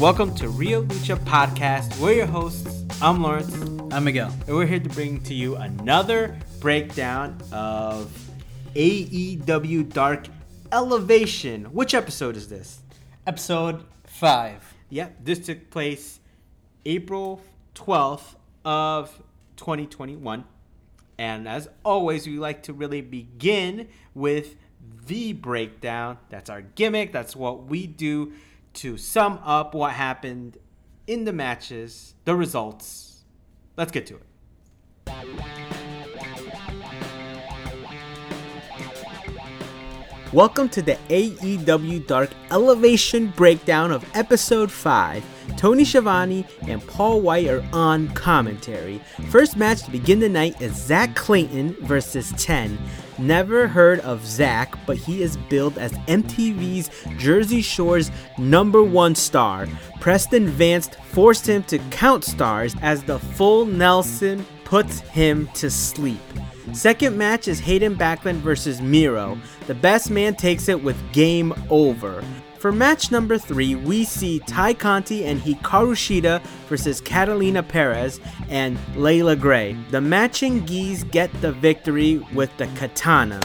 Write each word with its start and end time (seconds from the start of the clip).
And 0.00 0.06
we're 0.06 0.12
back. 0.12 0.18
Welcome 0.18 0.34
to 0.36 0.48
Rio 0.48 0.82
Lucha 0.84 1.16
Podcast. 1.24 1.98
We're 2.00 2.14
your 2.14 2.26
hosts. 2.26 2.84
I'm 3.02 3.22
Lawrence. 3.22 3.54
I'm 3.92 4.04
Miguel. 4.04 4.32
And 4.46 4.56
we're 4.56 4.66
here 4.66 4.80
to 4.80 4.88
bring 4.88 5.22
to 5.24 5.34
you 5.34 5.56
another 5.56 6.38
breakdown 6.58 7.38
of 7.52 8.10
AEW 8.74 9.92
Dark 9.92 10.26
Elevation. 10.72 11.66
Which 11.66 11.94
episode 11.94 12.36
is 12.36 12.48
this? 12.48 12.80
Episode 13.26 13.84
5. 14.04 14.74
Yep, 14.88 15.16
this 15.22 15.38
took 15.46 15.70
place 15.70 16.20
April 16.86 17.42
12th 17.74 18.36
of 18.64 19.22
2021. 19.56 20.44
And 21.18 21.46
as 21.46 21.68
always, 21.84 22.26
we 22.26 22.38
like 22.38 22.62
to 22.64 22.72
really 22.72 23.02
begin 23.02 23.88
with 24.14 24.56
the 25.06 25.34
breakdown. 25.34 26.16
That's 26.30 26.48
our 26.48 26.62
gimmick. 26.62 27.12
That's 27.12 27.36
what 27.36 27.66
we 27.66 27.86
do 27.86 28.32
to 28.74 28.96
sum 28.96 29.40
up 29.44 29.74
what 29.74 29.92
happened 29.92 30.58
in 31.06 31.24
the 31.24 31.32
matches, 31.32 32.14
the 32.24 32.34
results. 32.36 33.24
Let's 33.76 33.92
get 33.92 34.06
to 34.06 34.16
it. 34.16 34.26
Welcome 40.32 40.68
to 40.68 40.82
the 40.82 40.96
AEW 41.08 42.06
Dark 42.06 42.30
Elevation 42.52 43.28
breakdown 43.30 43.90
of 43.90 44.04
episode 44.14 44.70
5. 44.70 45.24
Tony 45.56 45.84
Schiavone 45.84 46.46
and 46.68 46.86
Paul 46.86 47.20
White 47.20 47.48
are 47.48 47.64
on 47.72 48.08
commentary. 48.10 49.00
First 49.30 49.56
match 49.56 49.82
to 49.82 49.90
begin 49.90 50.20
the 50.20 50.28
night 50.28 50.60
is 50.62 50.72
Zach 50.76 51.16
Clayton 51.16 51.74
versus 51.80 52.32
10. 52.36 52.78
Never 53.20 53.68
heard 53.68 54.00
of 54.00 54.24
Zach, 54.26 54.74
but 54.86 54.96
he 54.96 55.22
is 55.22 55.36
billed 55.36 55.76
as 55.76 55.92
MTV's 56.08 56.90
Jersey 57.18 57.60
Shore's 57.60 58.10
number 58.38 58.82
one 58.82 59.14
star. 59.14 59.68
Preston 60.00 60.48
Vance 60.48 60.88
forced 61.10 61.46
him 61.46 61.62
to 61.64 61.78
count 61.90 62.24
stars 62.24 62.74
as 62.80 63.02
the 63.02 63.18
full 63.18 63.66
Nelson 63.66 64.46
puts 64.64 65.00
him 65.00 65.48
to 65.54 65.70
sleep. 65.70 66.20
Second 66.72 67.18
match 67.18 67.46
is 67.46 67.60
Hayden 67.60 67.94
Backlund 67.94 68.36
versus 68.36 68.80
Miro. 68.80 69.38
The 69.66 69.74
best 69.74 70.10
man 70.10 70.34
takes 70.34 70.70
it 70.70 70.82
with 70.82 70.96
game 71.12 71.52
over. 71.68 72.24
For 72.60 72.70
match 72.70 73.10
number 73.10 73.38
three, 73.38 73.74
we 73.74 74.04
see 74.04 74.38
Tay 74.40 74.74
Conti 74.74 75.24
and 75.24 75.40
Hikaru 75.40 75.94
Shida 75.94 76.42
versus 76.68 77.00
Catalina 77.00 77.62
Perez 77.62 78.20
and 78.50 78.76
Layla 78.94 79.40
Gray. 79.40 79.72
The 79.90 80.02
matching 80.02 80.66
geese 80.66 81.04
get 81.04 81.32
the 81.40 81.52
victory 81.52 82.18
with 82.34 82.54
the 82.58 82.66
katana. 82.76 83.40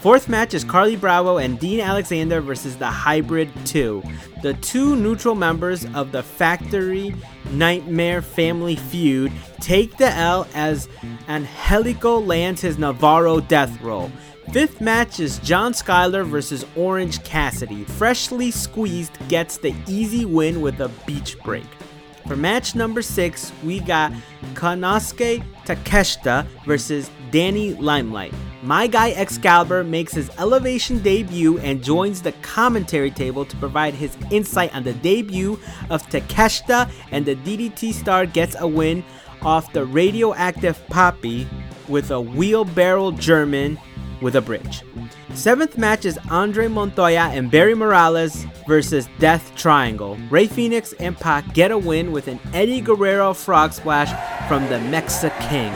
Fourth 0.00 0.28
match 0.28 0.52
is 0.52 0.62
Carly 0.62 0.94
Bravo 0.94 1.38
and 1.38 1.58
Dean 1.58 1.80
Alexander 1.80 2.42
versus 2.42 2.76
the 2.76 2.86
Hybrid 2.86 3.50
2. 3.64 4.02
The 4.42 4.52
two 4.54 4.94
neutral 4.94 5.34
members 5.34 5.86
of 5.94 6.12
the 6.12 6.22
Factory 6.22 7.14
Nightmare 7.50 8.20
family 8.20 8.76
feud 8.76 9.32
take 9.60 9.96
the 9.96 10.12
L 10.12 10.46
as 10.54 10.86
Angelico 11.28 12.20
lands 12.20 12.60
his 12.60 12.78
Navarro 12.78 13.40
death 13.40 13.80
roll. 13.80 14.12
Fifth 14.52 14.80
match 14.80 15.20
is 15.20 15.38
John 15.40 15.74
Skyler 15.74 16.26
versus 16.26 16.64
Orange 16.74 17.22
Cassidy. 17.22 17.84
Freshly 17.84 18.50
squeezed 18.50 19.12
gets 19.28 19.58
the 19.58 19.74
easy 19.86 20.24
win 20.24 20.62
with 20.62 20.80
a 20.80 20.88
beach 21.06 21.38
break. 21.40 21.66
For 22.26 22.34
match 22.34 22.74
number 22.74 23.02
six, 23.02 23.52
we 23.62 23.78
got 23.80 24.10
Konosuke 24.54 25.44
Takeshita 25.66 26.46
versus 26.64 27.10
Danny 27.30 27.74
Limelight. 27.74 28.32
My 28.62 28.86
guy 28.86 29.10
Excalibur 29.10 29.84
makes 29.84 30.14
his 30.14 30.30
elevation 30.38 31.02
debut 31.02 31.58
and 31.58 31.84
joins 31.84 32.22
the 32.22 32.32
commentary 32.40 33.10
table 33.10 33.44
to 33.44 33.56
provide 33.58 33.92
his 33.92 34.16
insight 34.30 34.74
on 34.74 34.82
the 34.82 34.94
debut 34.94 35.60
of 35.90 36.08
Takeshita, 36.08 36.90
and 37.10 37.26
the 37.26 37.36
DDT 37.36 37.92
star 37.92 38.24
gets 38.24 38.56
a 38.58 38.66
win 38.66 39.04
off 39.42 39.74
the 39.74 39.84
radioactive 39.84 40.82
Poppy 40.88 41.46
with 41.86 42.10
a 42.10 42.20
wheelbarrow 42.20 43.10
German 43.12 43.78
with 44.20 44.36
a 44.36 44.40
bridge. 44.40 44.82
Seventh 45.34 45.78
match 45.78 46.04
is 46.04 46.18
Andre 46.30 46.68
Montoya 46.68 47.30
and 47.32 47.50
Barry 47.50 47.74
Morales 47.74 48.44
versus 48.66 49.08
Death 49.18 49.54
Triangle. 49.56 50.16
Rey 50.30 50.46
Fenix 50.46 50.92
and 50.94 51.16
Pac 51.16 51.54
get 51.54 51.70
a 51.70 51.78
win 51.78 52.12
with 52.12 52.28
an 52.28 52.40
Eddie 52.52 52.80
Guerrero 52.80 53.34
frog 53.34 53.72
splash 53.72 54.10
from 54.48 54.62
the 54.68 54.78
Mexa 54.90 55.30
King. 55.48 55.72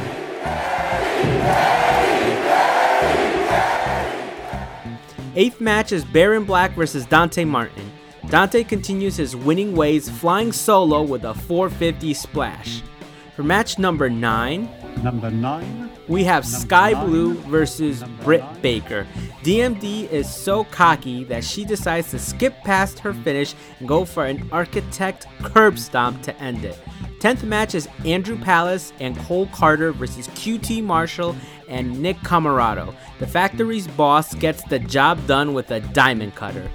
Eighth 5.35 5.61
match 5.61 5.93
is 5.93 6.05
Baron 6.05 6.45
Black 6.45 6.75
versus 6.75 7.07
Dante 7.07 7.45
Martin. 7.45 7.91
Dante 8.29 8.63
continues 8.65 9.17
his 9.17 9.35
winning 9.35 9.75
ways, 9.75 10.09
flying 10.09 10.53
solo 10.53 11.03
with 11.03 11.25
a 11.25 11.35
450 11.35 12.15
splash. 12.15 12.83
For 13.35 13.43
match 13.43 13.79
number 13.79 14.11
9, 14.11 14.69
Number 15.03 15.31
nine. 15.31 15.91
we 16.09 16.25
have 16.25 16.45
Number 16.45 16.59
Sky 16.59 16.93
nine. 16.93 17.07
Blue 17.07 17.35
versus 17.35 18.01
Number 18.01 18.23
Britt 18.25 18.41
nine. 18.43 18.61
Baker. 18.61 19.07
DMD 19.43 20.09
is 20.11 20.33
so 20.33 20.65
cocky 20.65 21.25
that 21.25 21.45
she 21.45 21.65
decides 21.65 22.11
to 22.11 22.19
skip 22.19 22.55
past 22.63 22.99
her 23.01 23.13
finish 23.13 23.55
and 23.79 23.89
go 23.89 24.05
for 24.05 24.27
an 24.27 24.49
architect 24.53 25.27
curb 25.43 25.79
stomp 25.79 26.23
to 26.23 26.37
end 26.41 26.65
it. 26.65 26.79
10th 27.19 27.45
match 27.45 27.75
is 27.75 27.89
Andrew 28.05 28.37
Palace 28.37 28.93
and 29.01 29.17
Cole 29.21 29.47
Carter 29.47 29.93
versus 29.93 30.29
QT 30.29 30.83
Marshall 30.83 31.37
and 31.69 32.01
Nick 32.01 32.17
Comoroto. 32.19 32.95
The 33.19 33.27
factory's 33.27 33.87
boss 33.87 34.35
gets 34.35 34.63
the 34.65 34.79
job 34.81 35.25
done 35.27 35.55
with 35.55 35.71
a 35.71 35.81
diamond 35.81 36.35
cutter. 36.35 36.69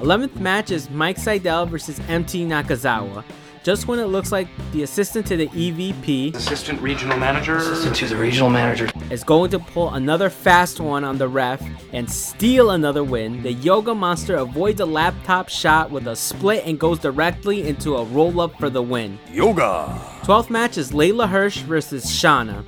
11th 0.00 0.36
match 0.40 0.70
is 0.70 0.88
Mike 0.90 1.18
Sydal 1.18 1.68
versus 1.68 2.00
MT 2.08 2.46
Nakazawa. 2.46 3.22
Just 3.62 3.86
when 3.88 3.98
it 3.98 4.06
looks 4.06 4.32
like 4.32 4.48
the 4.72 4.82
assistant 4.84 5.26
to 5.26 5.36
the 5.36 5.48
EVP 5.48 6.34
Assistant 6.34 6.80
regional 6.80 7.18
manager. 7.18 7.56
assistant 7.56 7.94
to 7.96 8.06
the 8.06 8.16
regional 8.16 8.48
manager. 8.48 8.88
is 9.10 9.22
going 9.22 9.50
to 9.50 9.58
pull 9.58 9.90
another 9.90 10.30
fast 10.30 10.80
one 10.80 11.04
on 11.04 11.18
the 11.18 11.28
ref 11.28 11.62
and 11.92 12.10
steal 12.10 12.70
another 12.70 13.04
win, 13.04 13.42
the 13.42 13.52
Yoga 13.52 13.94
Monster 13.94 14.36
avoids 14.36 14.80
a 14.80 14.86
laptop 14.86 15.50
shot 15.50 15.90
with 15.90 16.06
a 16.06 16.16
split 16.16 16.64
and 16.64 16.80
goes 16.80 16.98
directly 16.98 17.68
into 17.68 17.96
a 17.96 18.04
roll 18.04 18.40
up 18.40 18.58
for 18.58 18.70
the 18.70 18.82
win. 18.82 19.18
Yoga. 19.30 20.00
12th 20.22 20.48
match 20.48 20.78
is 20.78 20.92
Leyla 20.92 21.28
Hirsch 21.28 21.58
versus 21.58 22.06
Shauna. 22.06 22.64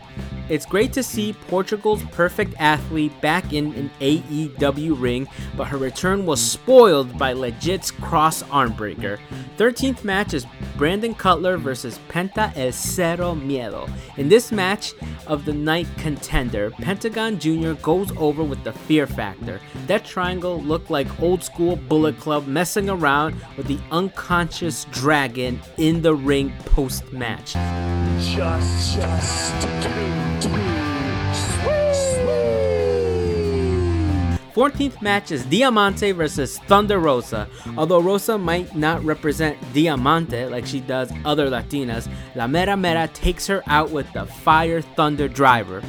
It's 0.48 0.66
great 0.66 0.92
to 0.94 1.02
see 1.02 1.32
Portugal's 1.32 2.02
perfect 2.04 2.54
athlete 2.58 3.18
back 3.20 3.52
in 3.52 3.72
an 3.74 3.90
AEW 4.00 5.00
ring, 5.00 5.28
but 5.56 5.68
her 5.68 5.78
return 5.78 6.26
was 6.26 6.40
spoiled 6.40 7.16
by 7.16 7.32
Legit's 7.32 7.90
cross 7.90 8.42
arm 8.50 8.72
breaker. 8.72 9.18
13th 9.56 10.04
match 10.04 10.34
is 10.34 10.46
Brandon 10.76 11.14
Cutler 11.14 11.56
versus 11.56 12.00
Penta 12.08 12.52
El 12.56 12.72
Zero 12.72 13.34
Miedo. 13.34 13.88
In 14.16 14.28
this 14.28 14.50
match 14.50 14.94
of 15.26 15.44
the 15.44 15.52
night 15.52 15.86
contender, 15.96 16.70
Pentagon 16.70 17.38
Jr. 17.38 17.72
goes 17.74 18.10
over 18.16 18.42
with 18.42 18.62
the 18.64 18.72
fear 18.72 19.06
factor. 19.06 19.60
That 19.86 20.04
triangle 20.04 20.60
looked 20.60 20.90
like 20.90 21.22
old 21.22 21.42
school 21.42 21.76
Bullet 21.76 22.18
Club 22.18 22.46
messing 22.46 22.90
around 22.90 23.36
with 23.56 23.66
the 23.68 23.78
unconscious 23.90 24.86
dragon 24.86 25.60
in 25.76 26.02
the 26.02 26.14
ring 26.14 26.52
post 26.64 27.12
match. 27.12 27.54
Just, 28.22 28.94
just 28.94 29.60
do, 29.82 30.12
14th 34.54 35.00
match 35.00 35.32
is 35.32 35.44
Diamante 35.46 36.12
versus 36.12 36.58
Thunder 36.60 36.98
Rosa. 36.98 37.48
Although 37.76 38.00
Rosa 38.00 38.36
might 38.36 38.76
not 38.76 39.02
represent 39.02 39.58
Diamante 39.72 40.44
like 40.46 40.66
she 40.66 40.80
does 40.80 41.10
other 41.24 41.48
Latinas, 41.48 42.08
La 42.34 42.46
Mera 42.46 42.76
Mera 42.76 43.08
takes 43.08 43.46
her 43.46 43.62
out 43.66 43.90
with 43.90 44.10
the 44.12 44.26
Fire 44.26 44.82
Thunder 44.82 45.26
Driver. 45.26 45.82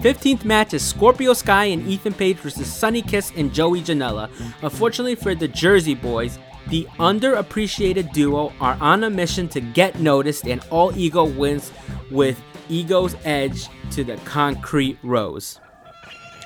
15th 0.00 0.44
match 0.44 0.74
is 0.74 0.86
Scorpio 0.86 1.32
Sky 1.32 1.66
and 1.66 1.86
Ethan 1.88 2.14
Page 2.14 2.36
versus 2.36 2.72
Sonny 2.72 3.02
Kiss 3.02 3.32
and 3.36 3.52
Joey 3.52 3.80
Janela. 3.80 4.30
Unfortunately 4.62 5.14
for 5.14 5.34
the 5.34 5.48
Jersey 5.48 5.94
boys, 5.94 6.38
the 6.70 6.86
underappreciated 6.98 8.12
duo 8.12 8.52
are 8.60 8.78
on 8.80 9.04
a 9.04 9.10
mission 9.10 9.48
to 9.48 9.60
get 9.60 10.00
noticed, 10.00 10.46
and 10.46 10.64
All 10.70 10.96
Ego 10.96 11.24
wins 11.24 11.72
with 12.10 12.40
Ego's 12.68 13.16
edge 13.24 13.68
to 13.90 14.04
the 14.04 14.16
Concrete 14.18 14.98
Rose. 15.02 15.60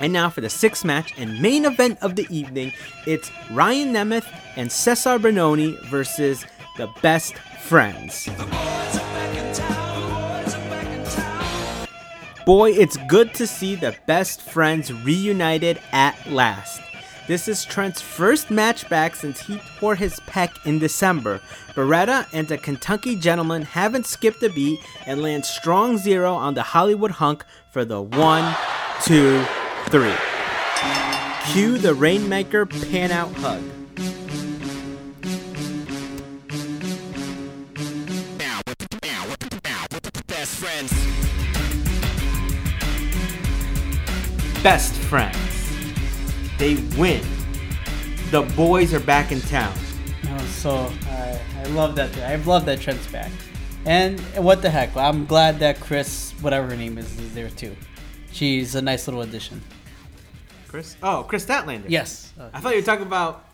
And 0.01 0.11
now 0.11 0.29
for 0.29 0.41
the 0.41 0.49
sixth 0.49 0.83
match 0.83 1.13
and 1.17 1.41
main 1.41 1.63
event 1.63 1.99
of 2.01 2.15
the 2.15 2.27
evening, 2.29 2.73
it's 3.05 3.31
Ryan 3.51 3.93
Nemeth 3.93 4.27
and 4.57 4.71
Cesar 4.71 5.19
Bononi 5.19 5.79
versus 5.85 6.45
the 6.77 6.87
Best 7.01 7.35
Friends. 7.35 8.27
Boy, 12.45 12.71
it's 12.71 12.97
good 13.07 13.33
to 13.35 13.47
see 13.47 13.75
the 13.75 13.95
Best 14.05 14.41
Friends 14.41 14.91
reunited 14.91 15.79
at 15.91 16.15
last. 16.29 16.84
This 17.27 17.47
is 17.47 17.65
Trent's 17.65 18.01
first 18.01 18.51
match 18.51 18.87
back 18.87 19.15
since 19.15 19.41
he 19.41 19.59
tore 19.79 19.95
his 19.95 20.19
pec 20.27 20.63
in 20.63 20.77
December. 20.77 21.41
Beretta 21.73 22.27
and 22.31 22.47
the 22.47 22.59
Kentucky 22.59 23.15
Gentleman 23.15 23.63
haven't 23.63 24.05
skipped 24.05 24.43
a 24.43 24.49
beat 24.49 24.79
and 25.07 25.23
land 25.23 25.43
strong 25.43 25.97
zero 25.97 26.35
on 26.35 26.53
the 26.53 26.61
Hollywood 26.61 27.09
hunk 27.09 27.43
for 27.71 27.83
the 27.83 27.99
one, 27.99 28.55
two, 29.01 29.43
three. 29.87 30.13
Cue 31.51 31.79
the 31.79 31.95
Rainmaker 31.95 32.67
pan 32.67 33.11
out 33.11 33.33
hug. 33.33 33.63
Best 40.27 40.55
friends. 40.57 40.93
Best 44.61 44.93
friends. 44.93 45.44
They 46.57 46.75
win. 46.97 47.25
The 48.31 48.41
boys 48.55 48.93
are 48.93 48.99
back 48.99 49.31
in 49.31 49.41
town. 49.41 49.73
Oh, 50.29 50.37
so 50.45 50.91
I, 51.07 51.39
I 51.57 51.63
love 51.67 51.95
that. 51.95 52.15
I 52.19 52.35
love 52.35 52.65
that 52.65 52.79
Trent's 52.81 53.07
back. 53.07 53.31
And 53.85 54.19
what 54.43 54.61
the 54.61 54.69
heck? 54.69 54.95
I'm 54.97 55.25
glad 55.25 55.59
that 55.59 55.79
Kris, 55.79 56.31
whatever 56.41 56.69
her 56.69 56.75
name 56.75 56.97
is, 56.97 57.19
is 57.19 57.33
there 57.35 57.49
too. 57.49 57.75
She's 58.31 58.75
a 58.75 58.81
nice 58.81 59.07
little 59.07 59.21
addition. 59.21 59.61
Chris? 60.67 60.95
Oh, 61.03 61.23
Kris 61.27 61.45
Statlander. 61.45 61.85
Yes. 61.87 62.33
I 62.53 62.59
thought 62.59 62.71
you 62.71 62.79
were 62.79 62.85
talking 62.85 63.05
about 63.05 63.45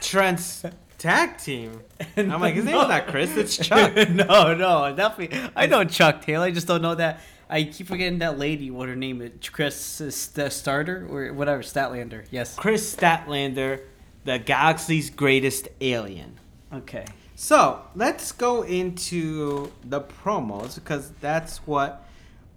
Trent's 0.00 0.64
tag 0.98 1.36
team. 1.38 1.80
I'm 2.16 2.40
like, 2.40 2.54
his 2.54 2.64
name's 2.64 2.88
not 2.88 3.06
Chris, 3.08 3.36
it's 3.36 3.56
Chuck. 3.56 3.94
no, 4.08 4.54
no, 4.54 4.94
definitely. 4.96 5.38
I 5.54 5.66
know 5.66 5.84
Chuck 5.84 6.22
Taylor. 6.22 6.46
I 6.46 6.50
just 6.50 6.66
don't 6.66 6.82
know 6.82 6.94
that. 6.94 7.20
I 7.54 7.62
keep 7.62 7.86
forgetting 7.86 8.18
that 8.18 8.36
lady. 8.36 8.72
What 8.72 8.88
her 8.88 8.96
name 8.96 9.22
is? 9.22 9.48
Kris 9.48 10.00
uh, 10.00 10.10
St- 10.10 10.52
Starter 10.52 11.06
or 11.08 11.32
whatever. 11.32 11.62
Statlander. 11.62 12.24
Yes. 12.32 12.56
Kris 12.56 12.96
Statlander, 12.96 13.82
the 14.24 14.40
galaxy's 14.40 15.08
greatest 15.08 15.68
alien. 15.80 16.40
Okay. 16.72 17.04
So 17.36 17.82
let's 17.94 18.32
go 18.32 18.62
into 18.62 19.70
the 19.84 20.00
promos 20.00 20.74
because 20.74 21.12
that's 21.20 21.58
what 21.58 22.08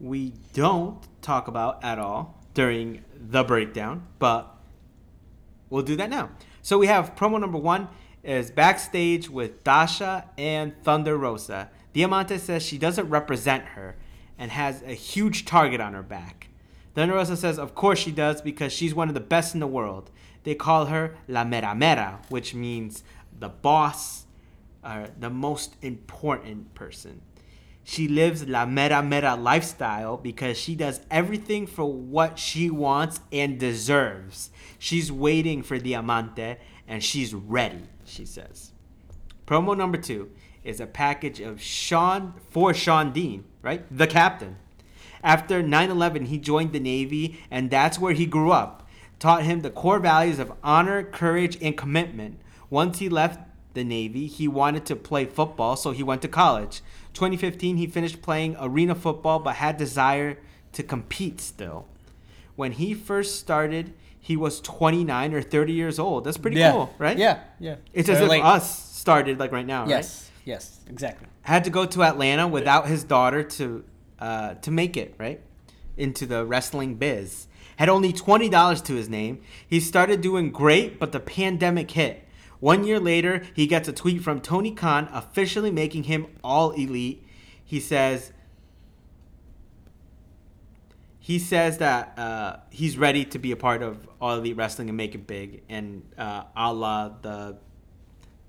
we 0.01 0.33
don't 0.53 0.97
talk 1.21 1.47
about 1.47 1.83
at 1.83 1.99
all 1.99 2.41
during 2.55 3.03
the 3.29 3.43
breakdown, 3.43 4.01
but 4.17 4.51
we'll 5.69 5.83
do 5.83 5.95
that 5.97 6.09
now. 6.09 6.31
So 6.63 6.79
we 6.79 6.87
have 6.87 7.15
promo 7.15 7.39
number 7.39 7.59
one 7.59 7.87
is 8.23 8.49
backstage 8.49 9.29
with 9.29 9.63
Dasha 9.63 10.27
and 10.39 10.73
Thunder 10.83 11.19
Rosa. 11.19 11.69
Diamante 11.93 12.39
says 12.39 12.63
she 12.63 12.79
doesn't 12.79 13.07
represent 13.09 13.63
her 13.63 13.95
and 14.37 14.51
has 14.51 14.81
a 14.83 14.93
huge 14.93 15.45
target 15.45 15.81
on 15.81 15.93
her 15.93 16.03
back. 16.03 16.49
Rosa 16.95 17.37
says, 17.37 17.59
of 17.59 17.75
course 17.75 17.99
she 17.99 18.11
does 18.11 18.41
because 18.41 18.73
she's 18.73 18.95
one 18.95 19.07
of 19.07 19.13
the 19.13 19.19
best 19.19 19.53
in 19.53 19.59
the 19.59 19.67
world. 19.67 20.09
They 20.43 20.55
call 20.55 20.85
her 20.85 21.15
La 21.27 21.43
Mera 21.43 21.75
Mera, 21.75 22.19
which 22.29 22.55
means 22.55 23.03
the 23.37 23.49
boss, 23.49 24.25
or 24.83 25.09
the 25.19 25.29
most 25.29 25.75
important 25.81 26.73
person. 26.73 27.21
She 27.83 28.07
lives 28.07 28.47
La 28.47 28.65
Mera 28.65 29.03
Mera 29.03 29.35
lifestyle 29.35 30.17
because 30.17 30.57
she 30.57 30.75
does 30.75 31.01
everything 31.11 31.67
for 31.67 31.85
what 31.85 32.39
she 32.39 32.69
wants 32.69 33.21
and 33.31 33.59
deserves. 33.59 34.49
She's 34.79 35.11
waiting 35.11 35.63
for 35.63 35.77
Diamante 35.77 36.57
and 36.87 37.03
she's 37.03 37.33
ready, 37.33 37.83
she 38.05 38.25
says. 38.25 38.71
Promo 39.45 39.77
number 39.77 39.97
two 39.97 40.29
is 40.67 40.79
a 40.79 40.85
package 40.85 41.39
of 41.39 41.61
Sean 41.61 42.33
for 42.49 42.73
Sean 42.73 43.11
Dean, 43.11 43.45
right? 43.61 43.85
The 43.95 44.07
captain. 44.07 44.57
After 45.23 45.63
9 45.63 45.89
11, 45.89 46.25
he 46.25 46.37
joined 46.37 46.73
the 46.73 46.79
Navy, 46.79 47.39
and 47.49 47.69
that's 47.69 47.97
where 47.97 48.13
he 48.13 48.25
grew 48.25 48.51
up. 48.51 48.87
Taught 49.19 49.43
him 49.43 49.61
the 49.61 49.69
core 49.69 49.99
values 49.99 50.37
of 50.39 50.51
honor, 50.63 51.01
courage, 51.03 51.57
and 51.61 51.75
commitment. 51.75 52.39
Once 52.69 52.99
he 52.99 53.09
left 53.09 53.39
the 53.73 53.83
Navy, 53.83 54.27
he 54.27 54.47
wanted 54.47 54.85
to 54.85 54.95
play 54.95 55.25
football, 55.25 55.75
so 55.75 55.91
he 55.91 56.03
went 56.03 56.21
to 56.21 56.27
college. 56.27 56.81
2015, 57.13 57.77
he 57.77 57.87
finished 57.87 58.21
playing 58.21 58.55
arena 58.59 58.93
football 58.93 59.39
but 59.39 59.55
had 59.55 59.77
desire 59.77 60.37
to 60.73 60.83
compete 60.83 61.41
still. 61.41 61.87
When 62.55 62.73
he 62.73 62.93
first 62.93 63.39
started, 63.39 63.93
he 64.19 64.35
was 64.35 64.59
29 64.61 65.33
or 65.33 65.41
30 65.41 65.73
years 65.73 65.97
old. 65.97 66.25
That's 66.25 66.37
pretty 66.37 66.57
yeah. 66.57 66.71
cool, 66.73 66.93
right? 66.97 67.17
Yeah. 67.17 67.39
Yeah. 67.59 67.75
It's 67.93 68.07
So 68.07 68.13
as 68.13 68.21
if 68.21 68.27
like- 68.27 68.43
us 68.43 68.93
started 68.93 69.39
like 69.39 69.51
right 69.51 69.65
now, 69.65 69.85
right? 69.85 70.05
Yes. 70.47 70.79
Exactly. 70.89 71.27
had 71.41 71.65
to 71.65 71.69
go 71.69 71.85
to 71.85 72.03
Atlanta 72.03 72.47
without 72.47 72.87
his 72.87 73.03
daughter 73.03 73.43
to 73.43 73.83
uh, 74.17 74.53
to 74.55 74.71
make 74.71 74.95
it 74.95 75.13
right 75.17 75.41
into 75.97 76.25
the 76.25 76.45
wrestling 76.45 76.95
biz. 76.95 77.47
Had 77.75 77.89
only 77.89 78.13
twenty 78.13 78.47
dollars 78.47 78.81
to 78.83 78.93
his 78.93 79.09
name. 79.09 79.41
He 79.67 79.81
started 79.81 80.21
doing 80.21 80.51
great, 80.51 80.99
but 80.99 81.11
the 81.11 81.19
pandemic 81.19 81.91
hit. 81.91 82.23
One 82.61 82.85
year 82.85 82.97
later, 82.97 83.43
he 83.53 83.67
gets 83.67 83.89
a 83.89 83.93
tweet 83.93 84.21
from 84.23 84.39
Tony 84.39 84.71
Khan 84.71 85.09
officially 85.11 85.69
making 85.69 86.03
him 86.03 86.27
all 86.45 86.71
elite. 86.71 87.27
He 87.63 87.81
says. 87.81 88.31
He 91.19 91.39
says 91.39 91.79
that 91.79 92.17
uh, 92.17 92.59
he's 92.69 92.97
ready 92.97 93.25
to 93.25 93.37
be 93.37 93.51
a 93.51 93.57
part 93.57 93.83
of 93.83 94.07
All 94.21 94.37
Elite 94.37 94.55
Wrestling 94.55 94.87
and 94.87 94.95
make 94.95 95.13
it 95.13 95.27
big, 95.27 95.61
and 95.67 96.03
uh, 96.17 96.43
a 96.55 96.71
la 96.71 97.09
the 97.21 97.57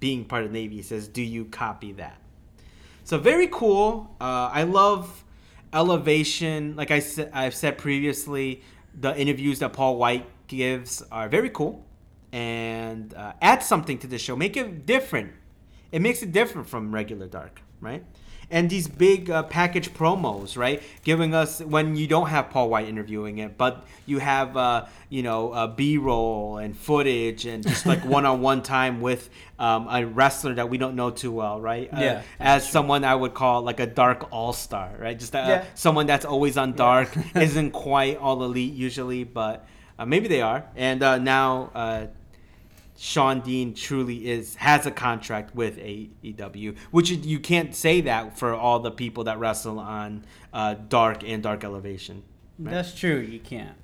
being 0.01 0.25
part 0.25 0.45
of 0.45 0.53
the 0.53 0.59
Navy. 0.59 0.77
He 0.77 0.83
says, 0.83 1.09
"Do 1.09 1.23
you 1.23 1.45
copy 1.45 1.93
that?" 1.93 2.19
So 3.05 3.19
very 3.19 3.49
cool. 3.49 4.15
Uh, 4.21 4.51
I 4.53 4.65
love 4.65 5.25
elevation. 5.73 6.77
Like 6.77 6.91
I 6.91 6.99
said, 7.01 7.31
I've 7.33 7.55
said 7.55 7.79
previously, 7.79 8.63
the 8.99 9.17
interviews 9.19 9.59
that 9.61 9.73
Paul 9.73 9.97
White 9.97 10.27
gives 10.47 11.03
are 11.11 11.29
very 11.29 11.51
cool, 11.51 11.85
and 12.33 13.15
uh, 13.15 13.33
add 13.41 13.63
something 13.63 13.99
to 13.99 14.07
the 14.07 14.19
show. 14.19 14.37
Make 14.37 14.57
it 14.57 14.87
different. 14.87 15.33
It 15.91 16.03
makes 16.03 16.23
it 16.23 16.33
different 16.33 16.69
from 16.69 16.93
regular 16.93 17.27
Dark, 17.27 17.63
right? 17.81 18.05
And 18.51 18.71
these 18.71 18.89
big 18.89 19.29
uh, 19.29 19.43
package 19.43 19.93
promos, 19.93 20.57
right? 20.57 20.83
Giving 21.05 21.35
us 21.35 21.61
when 21.61 21.97
you 21.97 22.07
don't 22.07 22.29
have 22.29 22.49
Paul 22.49 22.71
White 22.71 22.89
interviewing 22.89 23.39
it, 23.39 23.59
but 23.59 23.85
you 24.07 24.21
have, 24.21 24.57
uh, 24.57 24.87
you 25.11 25.23
know, 25.23 25.53
uh, 25.53 25.67
B-roll 25.67 26.57
and 26.57 26.75
footage 26.75 27.45
and 27.45 27.63
just 27.63 27.85
like 27.87 28.05
one-on-one 28.17 28.63
time 28.63 29.03
with 29.03 29.29
um, 29.59 29.87
a 29.91 30.07
wrestler 30.07 30.55
that 30.55 30.71
we 30.71 30.79
don't 30.79 30.97
know 30.97 31.11
too 31.11 31.31
well, 31.31 31.61
right? 31.61 31.93
Uh, 31.93 32.01
Yeah, 32.01 32.23
as 32.41 32.67
someone 32.67 33.05
I 33.05 33.15
would 33.15 33.35
call 33.35 33.61
like 33.61 33.81
a 33.81 33.87
dark 33.87 34.29
all-star, 34.33 34.93
right? 34.99 35.19
Just 35.19 35.35
uh, 35.35 35.45
Yeah. 35.47 35.65
someone 35.75 36.07
that's 36.07 36.25
always 36.25 36.57
on 36.57 36.73
dark, 36.73 37.11
isn't 37.35 37.73
quite 37.73 38.17
all 38.17 38.43
elite 38.43 38.73
usually, 38.73 39.25
but 39.25 39.67
uh, 39.99 40.07
maybe 40.07 40.27
they 40.27 40.41
are. 40.41 40.65
And 40.75 41.03
uh, 41.03 41.19
now 41.19 41.71
uh, 41.75 42.07
Sean 43.01 43.41
Dean 43.41 43.75
truly 43.75 44.29
is 44.29 44.57
has 44.57 44.85
a 44.85 44.91
contract 44.91 45.55
with 45.55 45.79
AEW, 45.79 46.77
which 46.91 47.11
you- 47.11 47.39
can't 47.39 47.73
say 47.75 48.01
that 48.01 48.37
for 48.37 48.53
all 48.53 48.81
the 48.81 48.91
people 48.91 49.23
that 49.25 49.39
wrestle 49.39 49.79
on 49.79 50.25
uh, 50.53 50.75
Dark 50.89 51.23
and 51.23 51.41
Dark 51.41 51.63
Elevation. 51.63 52.25
That's 52.59 52.93
true. 52.93 53.19
You 53.19 53.39
can't. 53.39 53.77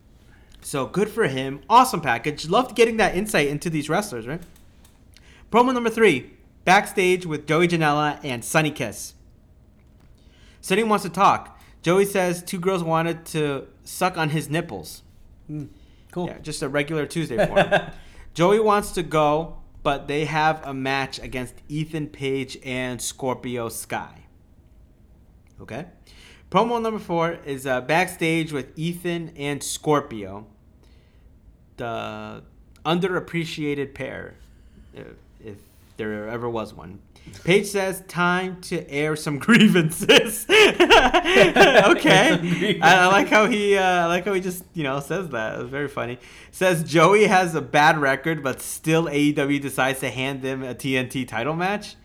So 0.62 0.86
good 0.86 1.08
for 1.08 1.28
him. 1.28 1.60
Awesome 1.70 2.00
package. 2.00 2.48
Loved 2.48 2.74
getting 2.74 2.96
that 2.96 3.14
insight 3.14 3.46
into 3.46 3.70
these 3.70 3.88
wrestlers, 3.88 4.26
right? 4.26 4.42
Promo 5.52 5.72
number 5.72 5.90
three 5.90 6.32
backstage 6.64 7.24
with 7.24 7.46
Joey 7.46 7.68
Janela 7.68 8.18
and 8.24 8.44
Sonny 8.44 8.72
Kiss. 8.72 9.14
Sonny 10.60 10.82
wants 10.82 11.04
to 11.04 11.10
talk. 11.10 11.60
Joey 11.82 12.04
says 12.06 12.42
two 12.42 12.58
girls 12.58 12.82
wanted 12.82 13.24
to 13.26 13.68
suck 13.84 14.16
on 14.18 14.30
his 14.30 14.48
nipples. 14.50 15.02
Cool. 16.10 16.26
Yeah, 16.26 16.38
just 16.38 16.62
a 16.62 16.68
regular 16.68 17.06
Tuesday 17.06 17.36
for 17.46 17.62
him. 17.62 17.82
Joey 18.34 18.58
wants 18.58 18.90
to 18.92 19.02
go, 19.02 19.58
but 19.84 20.08
they 20.08 20.24
have 20.24 20.66
a 20.66 20.74
match 20.74 21.20
against 21.20 21.54
Ethan 21.68 22.08
Page 22.08 22.58
and 22.64 23.00
Scorpio 23.00 23.68
Sky. 23.68 24.24
Okay. 25.60 25.86
Promo 26.50 26.82
number 26.82 26.98
four 26.98 27.38
is 27.44 27.66
uh, 27.66 27.80
backstage 27.80 28.52
with 28.52 28.76
Ethan 28.76 29.32
and 29.36 29.62
Scorpio, 29.62 30.46
the 31.76 32.42
underappreciated 32.84 33.94
pair, 33.94 34.34
if, 35.40 35.58
there 35.96 36.28
ever 36.28 36.48
was 36.48 36.74
one. 36.74 37.00
Page 37.44 37.66
says, 37.66 38.02
"Time 38.06 38.60
to 38.62 38.88
air 38.90 39.16
some 39.16 39.38
grievances." 39.46 40.46
okay, 40.48 40.68
I, 42.80 42.82
I 42.82 43.06
like 43.06 43.28
how 43.28 43.46
he, 43.46 43.76
uh, 43.76 43.82
I 43.82 44.06
like 44.06 44.24
how 44.24 44.34
he 44.34 44.40
just, 44.40 44.64
you 44.74 44.82
know, 44.82 45.00
says 45.00 45.30
that. 45.30 45.54
It 45.54 45.62
was 45.62 45.70
very 45.70 45.88
funny. 45.88 46.18
Says 46.50 46.82
Joey 46.84 47.26
has 47.26 47.54
a 47.54 47.62
bad 47.62 47.98
record, 47.98 48.42
but 48.42 48.60
still 48.60 49.04
AEW 49.06 49.60
decides 49.60 50.00
to 50.00 50.10
hand 50.10 50.42
them 50.42 50.62
a 50.62 50.74
TNT 50.74 51.26
title 51.26 51.54
match. 51.54 51.96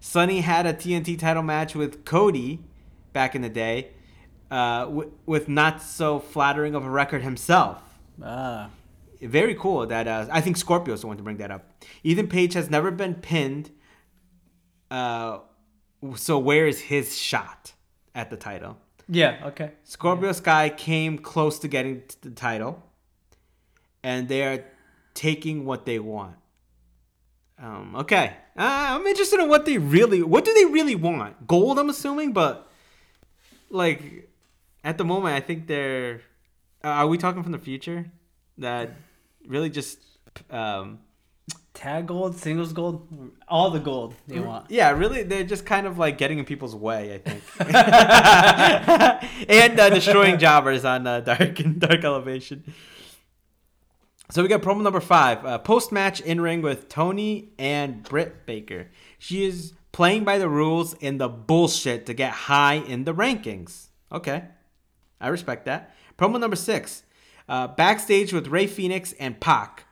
Sonny 0.00 0.40
had 0.40 0.66
a 0.66 0.72
TNT 0.72 1.18
title 1.18 1.42
match 1.42 1.74
with 1.74 2.04
Cody 2.04 2.60
back 3.12 3.34
in 3.34 3.42
the 3.42 3.50
day, 3.50 3.88
uh, 4.50 4.84
w- 4.86 5.12
with 5.26 5.48
not 5.48 5.82
so 5.82 6.18
flattering 6.18 6.74
of 6.74 6.84
a 6.84 6.90
record 6.90 7.22
himself 7.22 7.82
Ah. 8.22 8.70
Very 9.20 9.54
cool 9.54 9.86
that 9.86 10.08
uh, 10.08 10.26
I 10.30 10.40
think 10.40 10.56
Scorpio's 10.56 11.02
the 11.02 11.06
one 11.06 11.16
to 11.16 11.22
bring 11.22 11.38
that 11.38 11.50
up. 11.50 11.84
Ethan 12.02 12.28
Page 12.28 12.54
has 12.54 12.70
never 12.70 12.90
been 12.90 13.14
pinned. 13.14 13.70
Uh, 14.90 15.40
so 16.16 16.38
where 16.38 16.66
is 16.66 16.80
his 16.80 17.16
shot 17.16 17.72
at 18.14 18.30
the 18.30 18.36
title? 18.36 18.78
Yeah. 19.08 19.40
Okay. 19.46 19.72
Scorpio 19.84 20.32
Sky 20.32 20.68
came 20.70 21.18
close 21.18 21.58
to 21.60 21.68
getting 21.68 22.02
t- 22.02 22.16
the 22.22 22.30
title, 22.30 22.82
and 24.02 24.28
they 24.28 24.42
are 24.44 24.64
taking 25.14 25.64
what 25.64 25.84
they 25.84 25.98
want. 25.98 26.36
Um, 27.58 27.94
okay, 27.96 28.36
uh, 28.56 28.96
I'm 28.96 29.06
interested 29.06 29.38
in 29.38 29.48
what 29.48 29.66
they 29.66 29.76
really. 29.76 30.22
What 30.22 30.44
do 30.44 30.54
they 30.54 30.64
really 30.64 30.94
want? 30.94 31.46
Gold, 31.46 31.78
I'm 31.78 31.90
assuming, 31.90 32.32
but 32.32 32.70
like 33.68 34.30
at 34.82 34.96
the 34.96 35.04
moment, 35.04 35.34
I 35.34 35.40
think 35.40 35.66
they're. 35.66 36.22
Uh, 36.82 36.88
are 36.88 37.06
we 37.06 37.18
talking 37.18 37.42
from 37.42 37.52
the 37.52 37.58
future? 37.58 38.10
That 38.56 38.92
really 39.46 39.70
just 39.70 39.98
um, 40.50 41.00
Tag 41.72 42.06
gold, 42.08 42.36
singles 42.36 42.72
gold, 42.72 43.08
all 43.48 43.70
the 43.70 43.78
gold 43.78 44.14
they 44.26 44.36
Mm-hmm. 44.36 44.46
want. 44.46 44.70
yeah, 44.70 44.90
really 44.90 45.22
they're 45.22 45.44
just 45.44 45.64
kind 45.64 45.86
of 45.86 45.98
like 45.98 46.18
getting 46.18 46.38
in 46.38 46.44
people's 46.44 46.74
way, 46.76 47.14
I 47.14 47.18
think, 47.18 47.42
and 49.48 49.80
uh, 49.80 49.90
destroying 49.90 50.38
jobbers 50.38 50.84
on 50.84 51.06
uh, 51.06 51.20
dark 51.20 51.58
and 51.60 51.80
dark 51.86 52.04
elevation. 52.04 52.64
So 54.30 54.42
we 54.42 54.48
got 54.48 54.62
promo 54.62 54.82
number 54.82 55.00
five, 55.00 55.44
uh, 55.44 55.58
post 55.58 55.90
match 55.90 56.20
in 56.20 56.40
ring 56.40 56.62
with 56.62 56.88
Tony 56.88 57.50
and 57.58 58.02
Britt 58.02 58.46
Baker. 58.46 58.88
She 59.18 59.44
is 59.44 59.72
playing 59.92 60.24
by 60.24 60.38
the 60.38 60.48
rules 60.48 60.94
in 60.94 61.18
the 61.18 61.28
bullshit 61.28 62.06
to 62.06 62.14
get 62.14 62.32
high 62.32 62.74
in 62.74 63.04
the 63.04 63.14
rankings. 63.14 63.86
Okay, 64.12 64.44
I 65.20 65.28
respect 65.28 65.64
that. 65.66 65.94
Promo 66.18 66.38
number 66.38 66.56
six, 66.56 67.02
uh, 67.50 67.66
backstage 67.66 68.32
with 68.32 68.46
Rey 68.46 68.68
Fenix 68.68 69.12
and 69.14 69.40
Pac. 69.40 69.84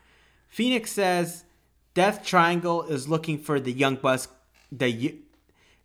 Fenix 0.48 0.92
says 0.92 1.44
Death 1.92 2.24
Triangle 2.24 2.84
is 2.84 3.08
looking 3.08 3.36
for 3.36 3.58
the 3.58 3.72
Young 3.72 3.96
Bucks. 3.96 4.28
The 4.70 5.18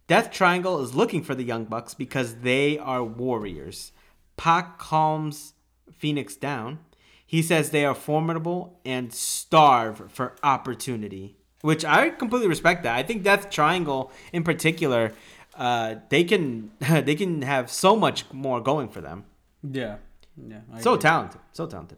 Death 0.07 0.29
Triangle 0.31 0.79
is 0.81 0.93
looking 0.93 1.23
for 1.23 1.33
the 1.33 1.43
Young 1.43 1.65
Bucks 1.65 1.95
because 1.95 2.35
they 2.35 2.77
are 2.77 3.03
warriors. 3.03 3.91
Pac 4.37 4.77
calms 4.77 5.53
Fenix 5.91 6.35
down. 6.35 6.77
He 7.25 7.41
says 7.41 7.71
they 7.71 7.85
are 7.85 7.95
formidable 7.95 8.79
and 8.85 9.11
starve 9.11 10.11
for 10.11 10.35
opportunity, 10.43 11.37
which 11.61 11.83
I 11.83 12.11
completely 12.11 12.47
respect 12.47 12.83
that. 12.83 12.95
I 12.95 13.01
think 13.01 13.23
Death 13.23 13.49
Triangle, 13.49 14.11
in 14.31 14.43
particular, 14.43 15.13
uh, 15.55 15.95
they 16.09 16.23
can 16.23 16.69
they 16.79 17.15
can 17.15 17.41
have 17.41 17.71
so 17.71 17.95
much 17.95 18.31
more 18.31 18.61
going 18.61 18.89
for 18.89 19.01
them. 19.01 19.25
Yeah, 19.63 19.95
yeah. 20.37 20.59
I 20.73 20.81
So 20.81 20.93
agree. 20.93 21.01
talented, 21.01 21.41
so 21.51 21.65
talented. 21.67 21.97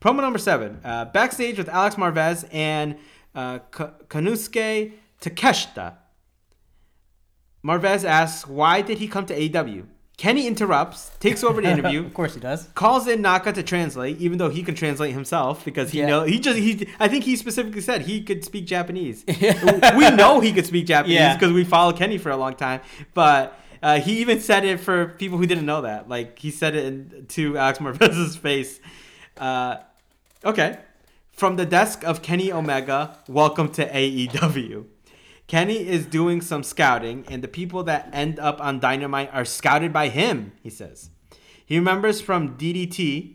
Promo 0.00 0.20
number 0.20 0.38
seven, 0.38 0.80
uh, 0.84 1.06
backstage 1.06 1.56
with 1.58 1.68
Alex 1.68 1.96
Marvez 1.96 2.46
and 2.52 2.96
uh, 3.34 3.58
K- 3.72 3.90
Konosuke 4.08 4.92
Takeshita. 5.20 5.94
Marvez 7.64 8.04
asks, 8.04 8.46
"Why 8.46 8.82
did 8.82 8.98
he 8.98 9.08
come 9.08 9.26
to 9.26 9.34
AEW?" 9.34 9.86
Kenny 10.16 10.46
interrupts, 10.46 11.10
takes 11.18 11.42
over 11.42 11.60
the 11.60 11.68
interview, 11.74 12.04
of 12.06 12.14
course 12.14 12.34
he 12.34 12.40
does. 12.40 12.68
calls 12.74 13.08
in 13.08 13.20
Naka 13.22 13.52
to 13.52 13.62
translate, 13.64 14.18
even 14.18 14.38
though 14.38 14.48
he 14.50 14.62
can 14.62 14.74
translate 14.76 15.12
himself 15.12 15.64
because 15.64 15.90
he 15.90 15.98
Yeah. 16.00 16.06
know 16.06 16.22
he 16.24 16.38
just 16.38 16.58
he. 16.58 16.86
I 17.00 17.08
think 17.08 17.24
he 17.24 17.34
specifically 17.36 17.80
said 17.80 18.02
he 18.02 18.22
could 18.22 18.44
speak 18.44 18.66
Japanese. 18.66 19.24
we 19.96 20.10
know 20.10 20.40
he 20.40 20.52
could 20.52 20.66
speak 20.66 20.86
Japanese 20.86 21.16
Yeah. 21.16 21.34
because 21.36 21.52
we 21.52 21.64
followed 21.64 21.96
Kenny 21.96 22.18
for 22.18 22.30
a 22.30 22.36
long 22.36 22.54
time, 22.54 22.80
but. 23.14 23.58
Uh, 23.84 24.00
he 24.00 24.20
even 24.20 24.40
said 24.40 24.64
it 24.64 24.80
for 24.80 25.08
people 25.08 25.36
who 25.36 25.44
didn't 25.44 25.66
know 25.66 25.82
that. 25.82 26.08
Like 26.08 26.38
he 26.38 26.50
said 26.50 26.74
it 26.74 26.86
in, 26.86 27.26
to 27.28 27.58
Alex 27.58 27.80
Marvez's 27.80 28.34
face. 28.48 28.80
Uh, 29.36 29.76
okay, 30.42 30.78
from 31.32 31.56
the 31.56 31.66
desk 31.66 32.02
of 32.02 32.22
Kenny 32.22 32.50
Omega, 32.50 33.18
welcome 33.28 33.70
to 33.72 33.86
AEW. 33.86 34.86
Kenny 35.48 35.86
is 35.86 36.06
doing 36.06 36.40
some 36.40 36.62
scouting, 36.62 37.26
and 37.28 37.44
the 37.44 37.48
people 37.48 37.82
that 37.82 38.08
end 38.14 38.38
up 38.38 38.58
on 38.58 38.80
Dynamite 38.80 39.28
are 39.34 39.44
scouted 39.44 39.92
by 39.92 40.08
him, 40.08 40.52
he 40.62 40.70
says. 40.70 41.10
He 41.66 41.78
remembers 41.78 42.22
from 42.22 42.56
DDT 42.56 43.34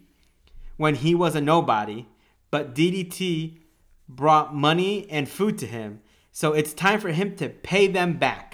when 0.78 0.96
he 0.96 1.14
was 1.14 1.36
a 1.36 1.42
nobody, 1.42 2.08
but 2.50 2.74
DDT 2.74 3.60
brought 4.08 4.56
money 4.56 5.08
and 5.12 5.30
food 5.30 5.60
to 5.60 5.68
him, 5.68 6.02
so 6.32 6.54
it's 6.54 6.74
time 6.74 7.00
for 7.00 7.10
him 7.10 7.36
to 7.36 7.50
pay 7.50 7.86
them 7.86 8.14
back. 8.14 8.49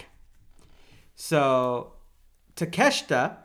So 1.15 1.93
Takeshita 2.55 3.37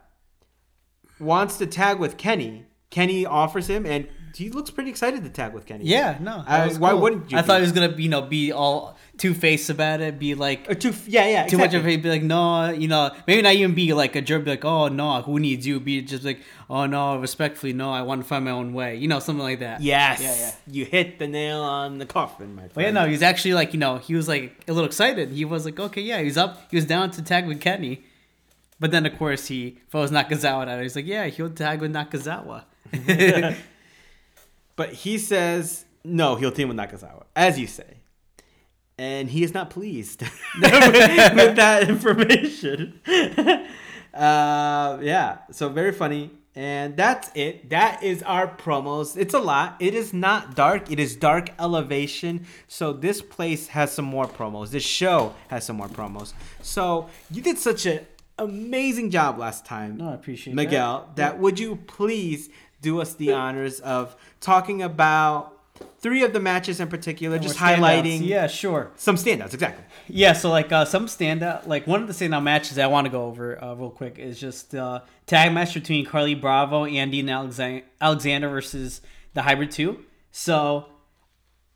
wants 1.19 1.59
to 1.59 1.67
tag 1.67 1.99
with 1.99 2.17
Kenny. 2.17 2.67
Kenny 2.91 3.25
offers 3.25 3.69
him, 3.69 3.87
and 3.87 4.09
he 4.37 4.51
looks 4.51 4.71
pretty 4.71 4.91
excited 4.91 5.23
to 5.25 5.31
tag 5.31 5.53
with 5.53 5.67
Kenny. 5.67 5.85
Yeah, 5.85 6.19
no. 6.21 6.45
I- 6.47 6.59
that 6.59 6.69
was 6.69 6.79
why 6.79 6.91
cool. 6.91 7.01
wouldn't 7.01 7.31
you 7.31 7.39
I 7.39 7.43
thought 7.43 7.57
he 7.57 7.63
was 7.63 7.73
gonna, 7.73 7.89
be, 7.91 8.03
you 8.05 8.09
know, 8.09 8.23
be 8.23 8.53
all 8.53 8.97
two 9.19 9.35
faced 9.35 9.69
about 9.71 10.01
it, 10.01 10.19
be 10.19 10.35
like 10.35 10.69
Or 10.71 10.75
too, 10.75 10.95
yeah, 11.07 11.27
yeah, 11.29 11.47
too 11.47 11.59
much 11.59 11.75
of 11.75 11.87
exactly. 11.87 11.95
it, 11.95 12.03
be 12.03 12.09
like, 12.09 12.23
no, 12.23 12.71
you 12.71 12.89
know, 12.89 13.11
maybe 13.27 13.43
not 13.43 13.55
even 13.55 13.75
be 13.75 13.93
like 13.93 14.17
a 14.17 14.23
jerk, 14.23 14.45
be 14.45 14.51
like, 14.53 14.65
oh 14.65 14.89
no, 14.89 15.21
who 15.23 15.39
needs 15.39 15.67
you? 15.67 15.79
Be 15.81 16.01
just 16.03 16.25
like, 16.25 16.41
oh 16.71 16.87
no, 16.87 17.17
respectfully, 17.19 17.73
no, 17.75 17.93
I 17.93 18.03
want 18.03 18.23
to 18.23 18.27
find 18.29 18.45
my 18.47 18.51
own 18.53 18.73
way, 18.73 18.97
you 18.97 19.09
know, 19.09 19.19
something 19.19 19.43
like 19.43 19.59
that. 19.61 19.83
Yes, 19.83 20.23
Yeah, 20.23 20.35
yeah. 20.39 20.53
you 20.73 20.85
hit 20.87 21.19
the 21.19 21.27
nail 21.29 21.61
on 21.61 21.99
the 21.99 22.07
coffin, 22.07 22.55
my 22.55 22.63
friend. 22.63 22.73
But 22.75 22.85
yeah, 22.85 22.91
no, 22.93 23.07
he's 23.07 23.23
actually 23.23 23.55
like, 23.55 23.75
you 23.75 23.79
know, 23.81 23.99
he 23.99 24.15
was 24.15 24.27
like 24.29 24.65
a 24.69 24.73
little 24.73 24.87
excited. 24.89 25.31
He 25.31 25.45
was 25.45 25.65
like, 25.67 25.79
okay, 25.79 26.01
yeah, 26.01 26.21
he's 26.23 26.37
up. 26.39 26.71
He 26.71 26.77
was 26.77 26.87
down 26.87 27.11
to 27.13 27.23
tag 27.23 27.47
with 27.47 27.61
Kenny. 27.61 28.05
But 28.79 28.91
then, 28.93 29.05
of 29.05 29.19
course, 29.19 29.49
he 29.49 29.77
throws 29.91 30.11
Nakazawa 30.11 30.67
out. 30.67 30.81
He's 30.81 30.97
like, 30.97 31.05
yeah, 31.07 31.27
he'll 31.27 31.51
tag 31.51 31.83
with 31.83 31.93
Nakazawa. 31.93 32.65
But 34.81 34.95
he 34.95 35.19
says 35.19 35.85
no, 36.05 36.37
he'll 36.37 36.53
team 36.53 36.69
with 36.69 36.79
Nakazawa, 36.79 37.25
as 37.37 37.59
you 37.59 37.67
say. 37.67 37.99
And 38.97 39.29
he 39.29 39.43
is 39.43 39.53
not 39.53 39.69
pleased 39.69 40.23
with, 40.23 40.33
with 40.63 41.57
that 41.57 41.87
information. 41.91 42.99
uh, 44.15 44.99
yeah, 45.03 45.41
so 45.51 45.69
very 45.69 45.93
funny. 45.93 46.31
And 46.55 46.97
that's 46.97 47.31
it. 47.35 47.69
That 47.69 48.03
is 48.03 48.23
our 48.23 48.47
promos. 48.49 49.19
It's 49.19 49.35
a 49.35 49.39
lot. 49.39 49.77
It 49.81 49.93
is 49.93 50.15
not 50.15 50.55
dark. 50.55 50.91
It 50.91 50.99
is 50.99 51.15
dark 51.15 51.51
elevation. 51.59 52.47
So 52.67 52.95
this 52.95 53.21
place 53.21 53.69
has 53.69 53.93
some 53.93 54.07
more 54.07 54.27
promos. 54.27 54.71
This 54.71 54.83
show 54.83 55.35
has 55.49 55.67
some 55.67 55.77
more 55.77 55.89
promos. 55.89 56.33
So 56.63 57.11
you 57.31 57.43
did 57.43 57.59
such 57.59 57.85
an 57.85 58.07
amazing 58.39 59.11
job 59.11 59.39
last 59.39 59.67
time. 59.67 59.99
No, 59.99 60.09
I 60.09 60.15
appreciate 60.15 60.55
it. 60.55 60.57
Miguel. 60.57 61.11
That 61.17 61.39
would 61.39 61.59
you 61.59 61.77
please 61.77 62.49
do 62.83 63.01
us 63.01 63.15
the 63.15 63.33
honors 63.33 63.81
of 63.81 64.17
talking 64.41 64.83
about 64.83 65.57
three 65.99 66.23
of 66.25 66.33
the 66.33 66.41
matches 66.41 66.81
in 66.81 66.89
particular, 66.89 67.39
just 67.39 67.57
highlighting 67.59 68.21
Yeah, 68.27 68.47
sure. 68.47 68.91
some 68.97 69.17
standouts. 69.17 69.55
Exactly. 69.55 69.85
Yeah, 70.09 70.33
so 70.33 70.51
like 70.51 70.73
uh, 70.73 70.85
some 70.85 71.07
standout, 71.07 71.67
like 71.67 71.87
one 71.87 72.01
of 72.03 72.09
the 72.09 72.15
standout 72.15 72.43
matches 72.43 72.79
I 72.79 72.87
want 72.87 73.05
to 73.07 73.11
go 73.11 73.25
over 73.27 73.63
uh, 73.63 73.75
real 73.75 73.91
quick 73.91 74.19
is 74.19 74.39
just 74.41 74.75
uh, 74.75 75.01
tag 75.27 75.53
match 75.53 75.75
between 75.75 76.05
Carly 76.05 76.35
Bravo, 76.35 76.85
Andy, 76.85 77.21
and 77.21 77.31
Alexa- 77.31 77.83
Alexander 78.01 78.49
versus 78.49 79.01
the 79.35 79.43
Hybrid 79.43 79.71
Two. 79.71 80.05
So 80.33 80.87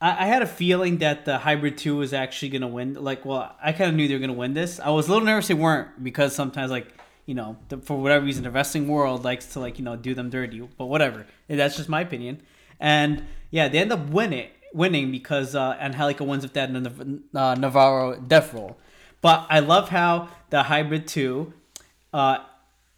I, 0.00 0.24
I 0.24 0.26
had 0.26 0.42
a 0.42 0.46
feeling 0.46 0.98
that 0.98 1.24
the 1.24 1.38
Hybrid 1.38 1.78
Two 1.78 1.96
was 1.96 2.12
actually 2.12 2.48
gonna 2.50 2.68
win. 2.68 2.94
Like, 2.94 3.24
well, 3.24 3.54
I 3.62 3.72
kind 3.72 3.90
of 3.90 3.96
knew 3.96 4.08
they 4.08 4.14
were 4.14 4.20
gonna 4.20 4.32
win 4.32 4.54
this. 4.54 4.80
I 4.80 4.90
was 4.90 5.06
a 5.06 5.12
little 5.12 5.24
nervous 5.26 5.48
they 5.48 5.54
weren't 5.54 6.02
because 6.02 6.34
sometimes 6.34 6.70
like 6.70 6.88
you 7.26 7.34
know 7.34 7.56
the, 7.68 7.78
for 7.78 8.00
whatever 8.00 8.24
reason 8.24 8.44
the 8.44 8.50
wrestling 8.50 8.88
world 8.88 9.24
likes 9.24 9.46
to 9.54 9.60
like 9.60 9.78
you 9.78 9.84
know 9.84 9.96
do 9.96 10.14
them 10.14 10.30
dirty. 10.30 10.60
But 10.78 10.86
whatever, 10.86 11.26
that's 11.48 11.76
just 11.76 11.88
my 11.88 12.00
opinion. 12.00 12.42
And 12.80 13.24
yeah, 13.50 13.68
they 13.68 13.78
end 13.78 13.92
up 13.92 14.08
winning 14.08 14.50
winning 14.72 15.10
because 15.10 15.54
uh, 15.54 15.76
Angelico 15.80 16.24
wins 16.24 16.42
with 16.42 16.52
that 16.54 16.70
Nav- 16.70 17.20
uh, 17.34 17.54
Navarro 17.54 18.16
death 18.20 18.52
roll. 18.52 18.76
But 19.20 19.46
I 19.48 19.60
love 19.60 19.88
how 19.88 20.28
the 20.50 20.64
Hybrid 20.64 21.06
Two. 21.06 21.54
Uh, 22.12 22.38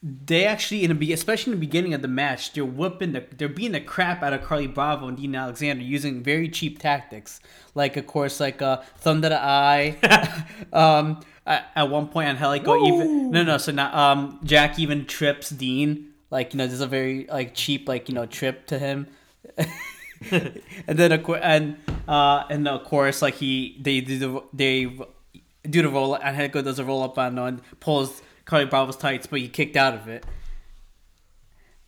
they 0.06 0.44
actually 0.44 0.84
in 0.84 0.88
the 0.90 0.94
be- 0.94 1.12
especially 1.12 1.52
in 1.52 1.58
the 1.58 1.66
beginning 1.66 1.92
of 1.92 2.00
the 2.00 2.08
match, 2.08 2.52
they're 2.52 2.64
whipping 2.64 3.12
the 3.12 3.24
they're 3.36 3.48
beating 3.48 3.72
the 3.72 3.80
crap 3.80 4.22
out 4.22 4.32
of 4.32 4.42
Carly 4.42 4.68
Bravo 4.68 5.08
and 5.08 5.16
Dean 5.16 5.34
Alexander 5.34 5.82
using 5.82 6.22
very 6.22 6.48
cheap 6.48 6.78
tactics. 6.78 7.40
Like 7.74 7.96
of 7.96 8.06
course, 8.06 8.38
like 8.38 8.62
uh, 8.62 8.82
Thunder 8.98 9.30
the 9.30 9.42
Eye. 9.42 9.96
um, 10.72 11.20
at, 11.44 11.70
at 11.74 11.90
one 11.90 12.08
point, 12.08 12.28
Angelico 12.28 12.86
even 12.86 13.32
no 13.32 13.42
no 13.42 13.58
so 13.58 13.72
now 13.72 13.96
um 13.96 14.38
Jack 14.44 14.78
even 14.78 15.06
trips 15.06 15.50
Dean. 15.50 16.12
Like 16.30 16.54
you 16.54 16.58
know, 16.58 16.68
there's 16.68 16.80
a 16.80 16.86
very 16.86 17.26
like 17.26 17.54
cheap 17.54 17.88
like 17.88 18.08
you 18.08 18.14
know 18.14 18.26
trip 18.26 18.66
to 18.66 18.78
him. 18.78 19.08
and 20.30 20.62
then 20.86 21.12
of 21.12 21.22
course 21.24 21.40
and 21.42 21.78
uh 22.06 22.44
and 22.48 22.66
of 22.68 22.84
course 22.84 23.22
like 23.22 23.34
he 23.34 23.76
they 23.80 24.00
do 24.00 24.18
the 24.18 24.42
they 24.52 24.84
do 25.68 25.82
the 25.82 25.88
roll 25.88 26.14
and 26.14 26.24
Angelico 26.24 26.62
does 26.62 26.78
a 26.78 26.84
roll 26.84 27.02
up 27.02 27.18
on 27.18 27.38
and 27.38 27.60
pulls 27.80 28.22
Carly 28.46 28.64
Bravo's 28.64 28.96
tights, 28.96 29.26
but 29.26 29.40
he 29.40 29.48
kicked 29.48 29.76
out 29.76 29.94
of 29.94 30.08
it. 30.08 30.24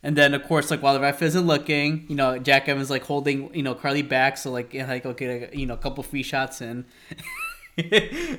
And 0.03 0.17
then, 0.17 0.35
of 0.35 0.45
course, 0.45 0.71
like 0.71 0.83
while 0.83 0.95
the 0.95 1.01
ref 1.01 1.23
isn't 1.23 1.47
looking, 1.47 2.05
you 2.09 2.15
know, 2.15 2.39
Jack 2.39 2.69
Evans 2.69 2.91
like 2.91 3.05
holding, 3.05 3.53
you 3.55 3.63
know, 3.63 3.75
Carly 3.75 4.03
back, 4.03 4.37
so 4.37 4.51
like, 4.51 4.75
yeah, 4.75 4.87
like 4.87 5.07
okay, 5.07 5.41
like, 5.41 5.55
you 5.55 5.67
know, 5.67 5.75
a 5.75 5.79
couple 5.79 6.03
free 6.05 6.23
shots 6.23 6.61
in. 6.61 6.85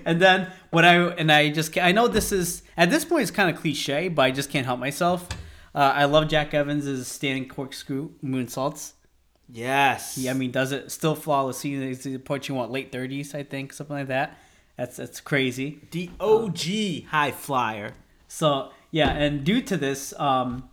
and 0.06 0.22
then 0.22 0.52
when 0.72 0.86
I 0.86 0.96
and 1.12 1.32
I 1.32 1.50
just 1.50 1.78
I 1.78 1.92
know 1.92 2.08
this 2.08 2.32
is 2.32 2.64
at 2.78 2.90
this 2.90 3.06
point 3.06 3.24
it's 3.24 3.32
kind 3.32 3.54
of 3.54 3.62
cliche, 3.62 4.08
but 4.08 4.22
I 4.22 4.32
just 4.32 4.50
can't 4.50 4.66
help 4.66 4.80
myself. 4.80 5.28
Uh, 5.74 5.94
I 5.96 6.06
love 6.06 6.28
Jack 6.28 6.54
Evans' 6.54 7.08
standing 7.08 7.48
corkscrew 7.48 8.12
moonsaults. 8.24 8.94
Yes. 9.48 10.16
He, 10.16 10.30
I 10.30 10.34
mean, 10.34 10.52
does 10.52 10.72
it 10.72 10.92
still 10.92 11.16
flawlessly? 11.16 11.72
He's 11.88 12.06
approaching 12.06 12.56
what 12.56 12.72
late 12.72 12.92
thirties, 12.92 13.34
I 13.36 13.44
think, 13.44 13.74
something 13.74 13.96
like 13.96 14.08
that. 14.08 14.38
That's 14.78 14.98
that's 14.98 15.20
crazy. 15.20 15.82
the 15.92 16.10
OG 16.20 17.10
high 17.10 17.32
flyer. 17.32 17.94
So 18.30 18.72
yeah, 18.92 19.10
and 19.10 19.44
due 19.44 19.62
to 19.64 19.76
this, 19.76 20.14
um, 20.18 20.70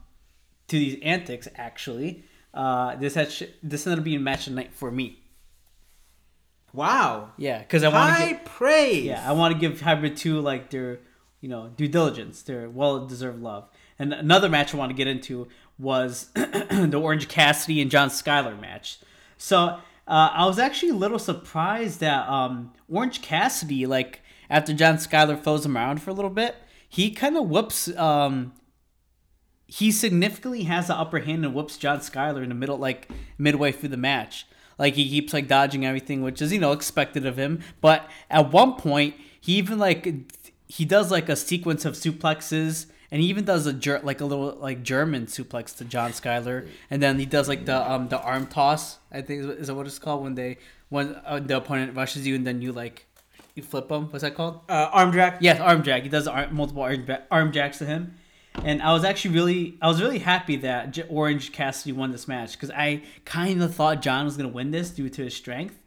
to 0.68 0.78
these 0.78 0.98
antics, 1.02 1.48
actually, 1.56 2.22
uh, 2.54 2.94
this 2.96 3.14
has 3.14 3.42
this 3.62 3.86
ended 3.86 3.98
up 3.98 4.04
being 4.04 4.22
match 4.22 4.46
of 4.46 4.52
night 4.52 4.72
for 4.72 4.92
me. 4.92 5.18
Wow. 6.72 7.30
Yeah, 7.38 7.58
because 7.58 7.82
I 7.82 7.88
want 7.88 8.14
to 8.16 8.22
High 8.22 8.32
give, 8.32 8.44
praise. 8.44 9.04
yeah 9.04 9.28
I 9.28 9.32
want 9.32 9.54
to 9.54 9.58
give 9.58 9.80
Hybrid 9.80 10.16
Two 10.16 10.40
like 10.40 10.70
their 10.70 11.00
you 11.40 11.48
know 11.48 11.68
due 11.76 11.88
diligence, 11.88 12.42
their 12.42 12.68
well 12.70 13.06
deserved 13.06 13.42
love. 13.42 13.68
And 13.98 14.12
another 14.12 14.48
match 14.48 14.74
I 14.74 14.76
want 14.76 14.90
to 14.90 14.96
get 14.96 15.06
into 15.08 15.48
was 15.78 16.26
the 16.34 17.00
Orange 17.02 17.28
Cassidy 17.28 17.80
and 17.80 17.90
John 17.90 18.10
Skyler 18.10 18.58
match. 18.60 18.98
So 19.38 19.58
uh, 19.58 20.30
I 20.32 20.44
was 20.46 20.58
actually 20.58 20.90
a 20.90 20.94
little 20.94 21.18
surprised 21.18 22.00
that 22.00 22.28
um, 22.28 22.72
Orange 22.92 23.22
Cassidy, 23.22 23.86
like 23.86 24.20
after 24.50 24.74
John 24.74 24.96
Skyler 24.96 25.42
throws 25.42 25.64
him 25.64 25.76
around 25.76 26.02
for 26.02 26.10
a 26.10 26.14
little 26.14 26.30
bit, 26.30 26.56
he 26.96 27.10
kind 27.10 27.36
of 27.36 27.50
whoops. 27.50 27.94
Um, 27.94 28.54
he 29.66 29.92
significantly 29.92 30.62
has 30.62 30.86
the 30.86 30.94
upper 30.94 31.18
hand 31.18 31.44
and 31.44 31.52
whoops 31.52 31.76
John 31.76 31.98
Skyler 31.98 32.42
in 32.42 32.48
the 32.48 32.54
middle, 32.54 32.78
like 32.78 33.10
midway 33.36 33.70
through 33.70 33.90
the 33.90 33.98
match. 33.98 34.46
Like 34.78 34.94
he 34.94 35.06
keeps 35.06 35.34
like 35.34 35.46
dodging 35.46 35.84
everything, 35.84 36.22
which 36.22 36.40
is 36.40 36.54
you 36.54 36.58
know 36.58 36.72
expected 36.72 37.26
of 37.26 37.36
him. 37.36 37.60
But 37.82 38.08
at 38.30 38.50
one 38.50 38.76
point, 38.76 39.14
he 39.38 39.56
even 39.56 39.78
like 39.78 40.32
he 40.68 40.86
does 40.86 41.10
like 41.10 41.28
a 41.28 41.36
sequence 41.36 41.84
of 41.84 41.96
suplexes, 41.96 42.86
and 43.10 43.20
he 43.20 43.28
even 43.28 43.44
does 43.44 43.66
a 43.66 43.74
ger- 43.74 44.00
like 44.02 44.22
a 44.22 44.24
little 44.24 44.54
like 44.54 44.82
German 44.82 45.26
suplex 45.26 45.76
to 45.76 45.84
John 45.84 46.12
Skyler, 46.12 46.66
and 46.88 47.02
then 47.02 47.18
he 47.18 47.26
does 47.26 47.46
like 47.46 47.66
the 47.66 47.92
um 47.92 48.08
the 48.08 48.20
arm 48.22 48.46
toss. 48.46 49.00
I 49.12 49.20
think 49.20 49.40
is 49.40 49.46
is 49.46 49.66
that 49.66 49.74
what 49.74 49.86
it's 49.86 49.98
called 49.98 50.22
when 50.22 50.34
they 50.34 50.56
when 50.88 51.14
uh, 51.26 51.40
the 51.40 51.58
opponent 51.58 51.94
rushes 51.94 52.26
you 52.26 52.34
and 52.34 52.46
then 52.46 52.62
you 52.62 52.72
like 52.72 53.06
you 53.56 53.62
flip 53.62 53.88
them. 53.88 54.04
What's 54.10 54.22
that 54.22 54.34
called? 54.34 54.60
Uh, 54.68 54.88
arm 54.92 55.10
drag. 55.10 55.42
Yes, 55.42 55.60
arm 55.60 55.82
jack. 55.82 56.02
He 56.02 56.08
does 56.08 56.26
arm, 56.28 56.54
multiple 56.54 56.82
arm, 56.82 57.06
arm 57.30 57.52
jacks 57.52 57.78
to 57.78 57.86
him, 57.86 58.14
and 58.64 58.82
I 58.82 58.92
was 58.92 59.04
actually 59.04 59.34
really, 59.34 59.78
I 59.82 59.88
was 59.88 60.00
really 60.00 60.18
happy 60.20 60.56
that 60.56 60.92
J- 60.92 61.04
Orange 61.08 61.52
Cassidy 61.52 61.92
won 61.92 62.10
this 62.12 62.28
match 62.28 62.52
because 62.52 62.70
I 62.70 63.02
kind 63.24 63.62
of 63.62 63.74
thought 63.74 64.02
John 64.02 64.24
was 64.24 64.36
gonna 64.36 64.48
win 64.48 64.70
this 64.70 64.90
due 64.90 65.08
to 65.10 65.24
his 65.24 65.34
strength. 65.34 65.78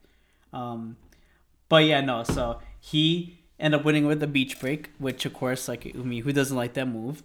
Um, 0.54 0.98
but 1.70 1.86
yeah, 1.86 2.02
no. 2.02 2.24
So 2.24 2.60
he 2.80 3.40
ended 3.60 3.80
up 3.80 3.86
winning 3.86 4.06
with 4.08 4.20
the 4.20 4.28
beach 4.28 4.60
break, 4.60 4.90
which 4.98 5.26
of 5.26 5.34
course, 5.34 5.68
like 5.68 5.86
I 5.94 5.98
mean, 6.00 6.24
who 6.24 6.34
doesn't 6.34 6.56
like 6.58 6.74
that 6.74 6.88
move? 6.88 7.24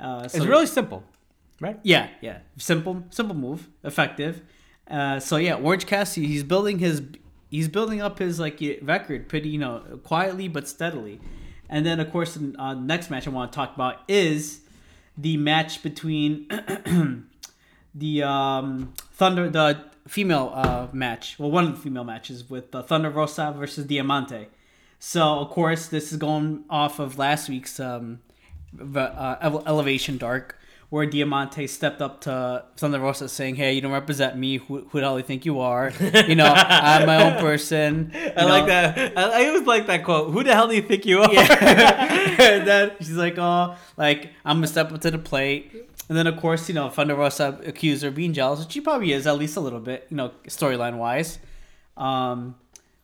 Uh, 0.00 0.26
so 0.26 0.38
It's 0.38 0.46
really 0.46 0.66
simple, 0.66 1.04
right? 1.60 1.78
yeah, 1.82 2.08
yeah. 2.20 2.38
Simple, 2.56 3.04
simple 3.10 3.36
move, 3.36 3.68
effective. 3.84 4.42
Uh, 4.90 5.20
so 5.20 5.36
yeah, 5.36 5.54
Orange 5.54 5.86
Cassidy, 5.86 6.26
he's 6.26 6.42
building 6.42 6.78
his, 6.80 7.02
he's 7.52 7.68
building 7.68 8.00
up 8.00 8.18
his 8.18 8.40
like 8.40 8.60
record 8.82 9.28
pretty, 9.28 9.50
you 9.50 9.58
know, 9.58 10.00
quietly 10.02 10.48
but 10.48 10.66
steadily. 10.66 11.20
And 11.68 11.86
then 11.86 12.00
of 12.00 12.10
course, 12.10 12.34
the 12.34 12.54
uh, 12.58 12.74
next 12.74 13.10
match 13.10 13.28
I 13.28 13.30
want 13.30 13.52
to 13.52 13.56
talk 13.56 13.74
about 13.74 14.00
is 14.08 14.62
the 15.16 15.36
match 15.36 15.82
between 15.82 16.48
the 17.94 18.22
um, 18.22 18.94
Thunder, 19.12 19.48
the 19.48 19.84
female 20.08 20.50
uh, 20.54 20.88
match. 20.92 21.38
Well, 21.38 21.50
one 21.50 21.66
of 21.66 21.76
the 21.76 21.80
female 21.80 22.04
matches 22.04 22.48
with 22.48 22.74
uh, 22.74 22.82
Thunder 22.82 23.10
Rosa 23.10 23.54
versus 23.56 23.84
Diamante. 23.84 24.48
So 24.98 25.22
of 25.40 25.50
course, 25.50 25.86
this 25.86 26.10
is 26.10 26.18
going 26.18 26.64
off 26.70 26.98
of 26.98 27.18
last 27.18 27.50
week's 27.50 27.78
um, 27.78 28.20
uh, 28.96 29.62
Elevation 29.66 30.16
Dark, 30.16 30.58
where 30.92 31.06
Diamante 31.06 31.66
stepped 31.68 32.02
up 32.02 32.20
to 32.20 32.62
Thunder 32.76 33.00
Rosa 33.00 33.26
saying, 33.26 33.56
"Hey, 33.56 33.72
you 33.72 33.80
don't 33.80 33.92
represent 33.92 34.36
me. 34.36 34.58
Who, 34.58 34.86
who 34.90 35.00
the 35.00 35.06
hell 35.06 35.14
do 35.14 35.20
you 35.20 35.24
think 35.24 35.46
you 35.46 35.58
are? 35.60 35.90
You 36.28 36.34
know, 36.34 36.52
I'm 36.54 37.06
my 37.06 37.32
own 37.32 37.40
person." 37.40 38.12
I 38.36 38.44
like 38.44 38.66
that. 38.66 39.16
I, 39.16 39.42
I 39.42 39.46
always 39.46 39.66
like 39.66 39.86
that 39.86 40.04
quote. 40.04 40.30
Who 40.30 40.44
the 40.44 40.54
hell 40.54 40.68
do 40.68 40.74
you 40.74 40.82
think 40.82 41.06
you 41.06 41.22
are? 41.22 41.30
and 41.30 42.68
then 42.68 42.92
she's 42.98 43.16
like, 43.16 43.38
"Oh, 43.38 43.74
like 43.96 44.32
I'm 44.44 44.58
gonna 44.58 44.66
step 44.66 44.92
up 44.92 45.00
to 45.00 45.10
the 45.10 45.16
plate." 45.16 45.72
And 46.10 46.18
then 46.18 46.26
of 46.26 46.36
course, 46.36 46.68
you 46.68 46.74
know, 46.74 46.90
Thunder 46.90 47.14
Rosa 47.14 47.58
accused 47.64 48.02
her 48.02 48.08
of 48.08 48.14
being 48.14 48.34
jealous, 48.34 48.60
which 48.60 48.72
she 48.72 48.82
probably 48.82 49.12
is 49.12 49.26
at 49.26 49.38
least 49.38 49.56
a 49.56 49.60
little 49.60 49.80
bit, 49.80 50.06
you 50.10 50.18
know, 50.18 50.32
storyline 50.46 50.98
wise. 50.98 51.38
Um, 51.96 52.56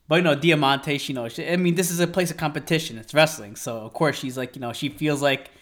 but 0.08 0.16
you 0.16 0.22
know, 0.22 0.34
Diamante, 0.34 0.98
she, 0.98 1.14
knows. 1.14 1.32
she, 1.32 1.48
I 1.48 1.56
mean, 1.56 1.74
this 1.74 1.90
is 1.90 2.00
a 2.00 2.06
place 2.06 2.30
of 2.30 2.36
competition. 2.36 2.98
It's 2.98 3.14
wrestling, 3.14 3.56
so 3.56 3.78
of 3.78 3.94
course 3.94 4.18
she's 4.18 4.36
like, 4.36 4.56
you 4.56 4.60
know, 4.60 4.74
she 4.74 4.90
feels 4.90 5.22
like 5.22 5.52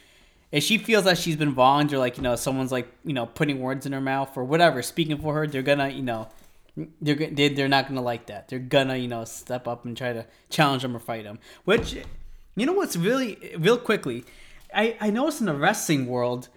if 0.52 0.62
she 0.62 0.78
feels 0.78 1.04
that 1.04 1.18
she's 1.18 1.37
been 1.37 1.54
wronged 1.54 1.92
or 1.92 1.98
like 1.98 2.16
you 2.16 2.22
know 2.22 2.37
someone's 2.37 2.72
like 2.72 2.88
you 3.04 3.12
know 3.12 3.26
putting 3.26 3.61
words 3.61 3.87
in 3.87 3.92
her 3.92 4.00
mouth 4.00 4.37
or 4.37 4.44
whatever, 4.44 4.82
speaking 4.82 5.18
for 5.18 5.35
her, 5.35 5.46
they're 5.46 5.62
gonna 5.62 5.88
you 5.88 6.02
know 6.02 6.28
they're 7.00 7.16
they're 7.50 7.68
not 7.68 7.88
gonna 7.88 8.02
like 8.02 8.26
that. 8.26 8.48
They're 8.48 8.59
gonna 8.59 8.96
you 8.96 9.09
know 9.09 9.24
step 9.24 9.66
up 9.66 9.85
and 9.85 9.96
try 9.96 10.12
to 10.12 10.26
challenge 10.50 10.82
them 10.82 10.96
or 10.96 11.00
fight 11.00 11.24
them. 11.24 11.38
Which 11.64 11.96
you 12.54 12.66
know 12.66 12.72
what's 12.72 12.96
really 12.96 13.54
real 13.59 13.78
quickly, 13.78 14.24
I 14.74 14.96
I 15.00 15.11
noticed 15.11 15.40
in 15.40 15.46
the 15.46 15.54
wrestling 15.54 16.06
world. 16.06 16.48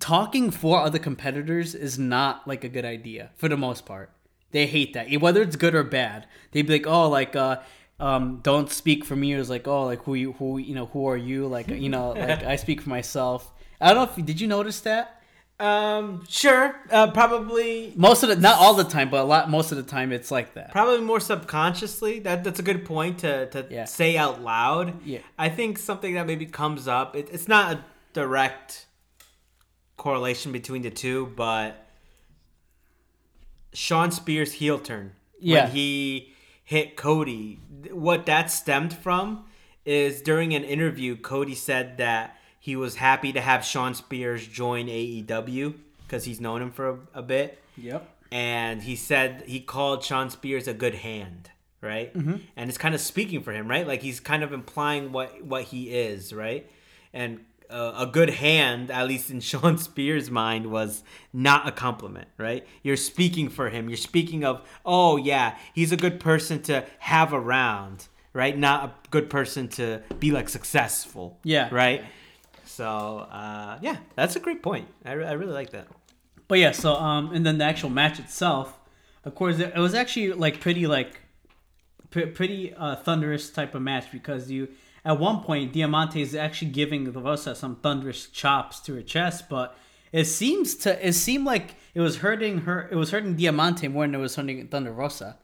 Talking 0.00 0.50
for 0.50 0.80
other 0.80 0.98
competitors 0.98 1.72
is 1.72 2.00
not 2.00 2.48
like 2.48 2.64
a 2.64 2.68
good 2.68 2.84
idea 2.84 3.30
for 3.36 3.48
the 3.48 3.56
most 3.56 3.86
part. 3.86 4.10
They 4.50 4.66
hate 4.66 4.92
that, 4.94 5.08
whether 5.20 5.40
it's 5.40 5.54
good 5.54 5.74
or 5.74 5.84
bad. 5.84 6.26
They'd 6.50 6.66
be 6.66 6.74
like, 6.74 6.86
"Oh, 6.86 7.08
like, 7.08 7.36
uh, 7.36 7.58
um, 8.00 8.40
don't 8.42 8.70
speak 8.70 9.04
for 9.04 9.16
me." 9.16 9.32
It 9.32 9.38
was 9.38 9.50
like, 9.50 9.66
"Oh, 9.68 9.84
like 9.84 10.02
who 10.04 10.14
you, 10.14 10.32
who 10.34 10.58
you 10.58 10.74
know, 10.74 10.86
who 10.86 11.06
are 11.06 11.16
you?" 11.16 11.46
Like, 11.46 11.68
you 11.68 11.88
know, 11.88 12.10
like 12.16 12.42
I 12.44 12.56
speak 12.56 12.80
for 12.82 12.90
myself. 12.90 13.52
I 13.80 13.92
don't 13.92 13.96
know 13.96 14.12
if 14.22 14.26
did 14.26 14.40
you 14.40 14.46
notice 14.48 14.80
that 14.82 15.20
Um, 15.60 16.24
sure. 16.28 16.74
Uh, 16.90 17.10
probably, 17.12 17.92
most 17.96 18.22
of 18.24 18.28
the 18.28 18.36
not 18.36 18.58
all 18.58 18.74
the 18.74 18.84
time, 18.84 19.08
but 19.10 19.20
a 19.20 19.24
lot 19.24 19.48
most 19.50 19.70
of 19.72 19.76
the 19.78 19.84
time 19.84 20.10
it's 20.12 20.30
like 20.30 20.54
that. 20.54 20.72
probably 20.72 21.00
more 21.00 21.20
subconsciously. 21.20 22.18
That 22.20 22.42
that's 22.44 22.58
a 22.58 22.62
good 22.64 22.84
point 22.84 23.18
to 23.20 23.46
to 23.50 23.66
Yeah. 23.70 23.84
say 23.84 24.16
out 24.16 24.42
loud. 24.42 24.94
Yeah. 25.04 25.20
I 25.38 25.48
think 25.48 25.78
something 25.78 26.14
that 26.14 26.26
maybe 26.26 26.46
comes 26.46 26.88
up. 26.88 27.14
It, 27.14 27.28
it's 27.32 27.46
not 27.48 27.72
a 27.74 27.84
direct 28.12 28.86
correlation 29.96 30.50
between 30.52 30.82
the 30.82 30.90
two, 30.90 31.32
but 31.36 31.86
Sean 33.72 34.10
Spears' 34.10 34.52
heel 34.52 34.78
turn 34.78 35.12
Yeah. 35.40 35.64
when 35.64 35.72
he 35.72 36.33
hit 36.64 36.96
Cody. 36.96 37.60
What 37.90 38.26
that 38.26 38.50
stemmed 38.50 38.92
from 38.94 39.44
is 39.84 40.22
during 40.22 40.54
an 40.54 40.64
interview, 40.64 41.16
Cody 41.16 41.54
said 41.54 41.98
that 41.98 42.36
he 42.58 42.74
was 42.76 42.96
happy 42.96 43.32
to 43.32 43.40
have 43.40 43.64
Sean 43.64 43.94
Spears 43.94 44.46
join 44.46 44.86
AEW 44.86 45.74
because 46.06 46.24
he's 46.24 46.40
known 46.40 46.62
him 46.62 46.70
for 46.72 46.88
a, 46.90 46.98
a 47.18 47.22
bit 47.22 47.60
Yep. 47.76 48.08
and 48.32 48.82
he 48.82 48.96
said 48.96 49.42
he 49.46 49.60
called 49.60 50.02
Sean 50.02 50.30
Spears 50.30 50.66
a 50.66 50.72
good 50.74 50.94
hand, 50.94 51.50
right? 51.82 52.14
Mm-hmm. 52.16 52.36
And 52.56 52.68
it's 52.70 52.78
kind 52.78 52.94
of 52.94 53.00
speaking 53.00 53.42
for 53.42 53.52
him, 53.52 53.68
right? 53.68 53.86
Like 53.86 54.00
he's 54.00 54.20
kind 54.20 54.42
of 54.42 54.52
implying 54.52 55.12
what 55.12 55.44
what 55.44 55.64
he 55.64 55.90
is, 55.90 56.32
right? 56.32 56.70
And 57.12 57.44
a 57.76 58.06
good 58.10 58.30
hand, 58.30 58.90
at 58.90 59.06
least 59.08 59.30
in 59.30 59.40
Sean 59.48 59.78
Spears' 59.78 60.30
mind, 60.30 60.66
was 60.70 61.02
not 61.32 61.66
a 61.68 61.72
compliment, 61.72 62.28
right? 62.38 62.66
You're 62.82 62.96
speaking 62.96 63.48
for 63.48 63.70
him. 63.70 63.88
You're 63.88 63.96
speaking 63.96 64.44
of, 64.44 64.62
oh 64.84 65.16
yeah, 65.16 65.56
he's 65.74 65.92
a 65.92 65.96
good 65.96 66.20
person 66.20 66.62
to 66.62 66.84
have 67.00 67.32
around, 67.32 68.08
right? 68.32 68.56
Not 68.56 68.84
a 68.84 68.92
good 69.10 69.28
person 69.30 69.68
to 69.68 70.02
be 70.18 70.30
like 70.30 70.48
successful, 70.48 71.38
Yeah. 71.44 71.68
right? 71.72 72.04
So 72.64 72.86
uh, 73.30 73.78
yeah, 73.82 73.96
that's 74.16 74.36
a 74.36 74.40
great 74.40 74.62
point. 74.62 74.88
I, 75.04 75.12
re- 75.12 75.26
I 75.26 75.32
really 75.32 75.52
like 75.52 75.70
that. 75.70 75.86
But 76.48 76.58
yeah, 76.58 76.72
so 76.72 76.94
um, 76.94 77.32
and 77.34 77.44
then 77.46 77.58
the 77.58 77.64
actual 77.64 77.90
match 77.90 78.18
itself, 78.18 78.78
of 79.24 79.34
course, 79.34 79.58
it 79.58 79.74
was 79.76 79.94
actually 79.94 80.32
like 80.32 80.60
pretty 80.60 80.86
like 80.86 81.20
p- 82.10 82.26
pretty 82.26 82.74
uh, 82.74 82.96
thunderous 82.96 83.50
type 83.50 83.74
of 83.74 83.82
match 83.82 84.10
because 84.12 84.50
you 84.50 84.68
at 85.04 85.18
one 85.18 85.42
point 85.42 85.72
Diamante 85.72 86.22
is 86.22 86.34
actually 86.34 86.70
giving 86.70 87.04
the 87.04 87.20
Rosa 87.20 87.54
some 87.54 87.76
thunderous 87.76 88.26
chops 88.26 88.80
to 88.80 88.94
her 88.94 89.02
chest, 89.02 89.48
but 89.48 89.76
it 90.12 90.24
seems 90.24 90.74
to 90.76 91.06
it 91.06 91.12
seemed 91.12 91.44
like 91.44 91.76
it 91.94 92.00
was 92.00 92.18
hurting 92.18 92.58
her. 92.58 92.88
It 92.90 92.96
was 92.96 93.10
hurting 93.10 93.36
Diamante 93.36 93.88
more 93.88 94.04
than 94.04 94.14
it 94.14 94.18
was 94.18 94.36
hurting 94.36 94.66
Thunder 94.68 94.92
Rosa. 94.92 95.38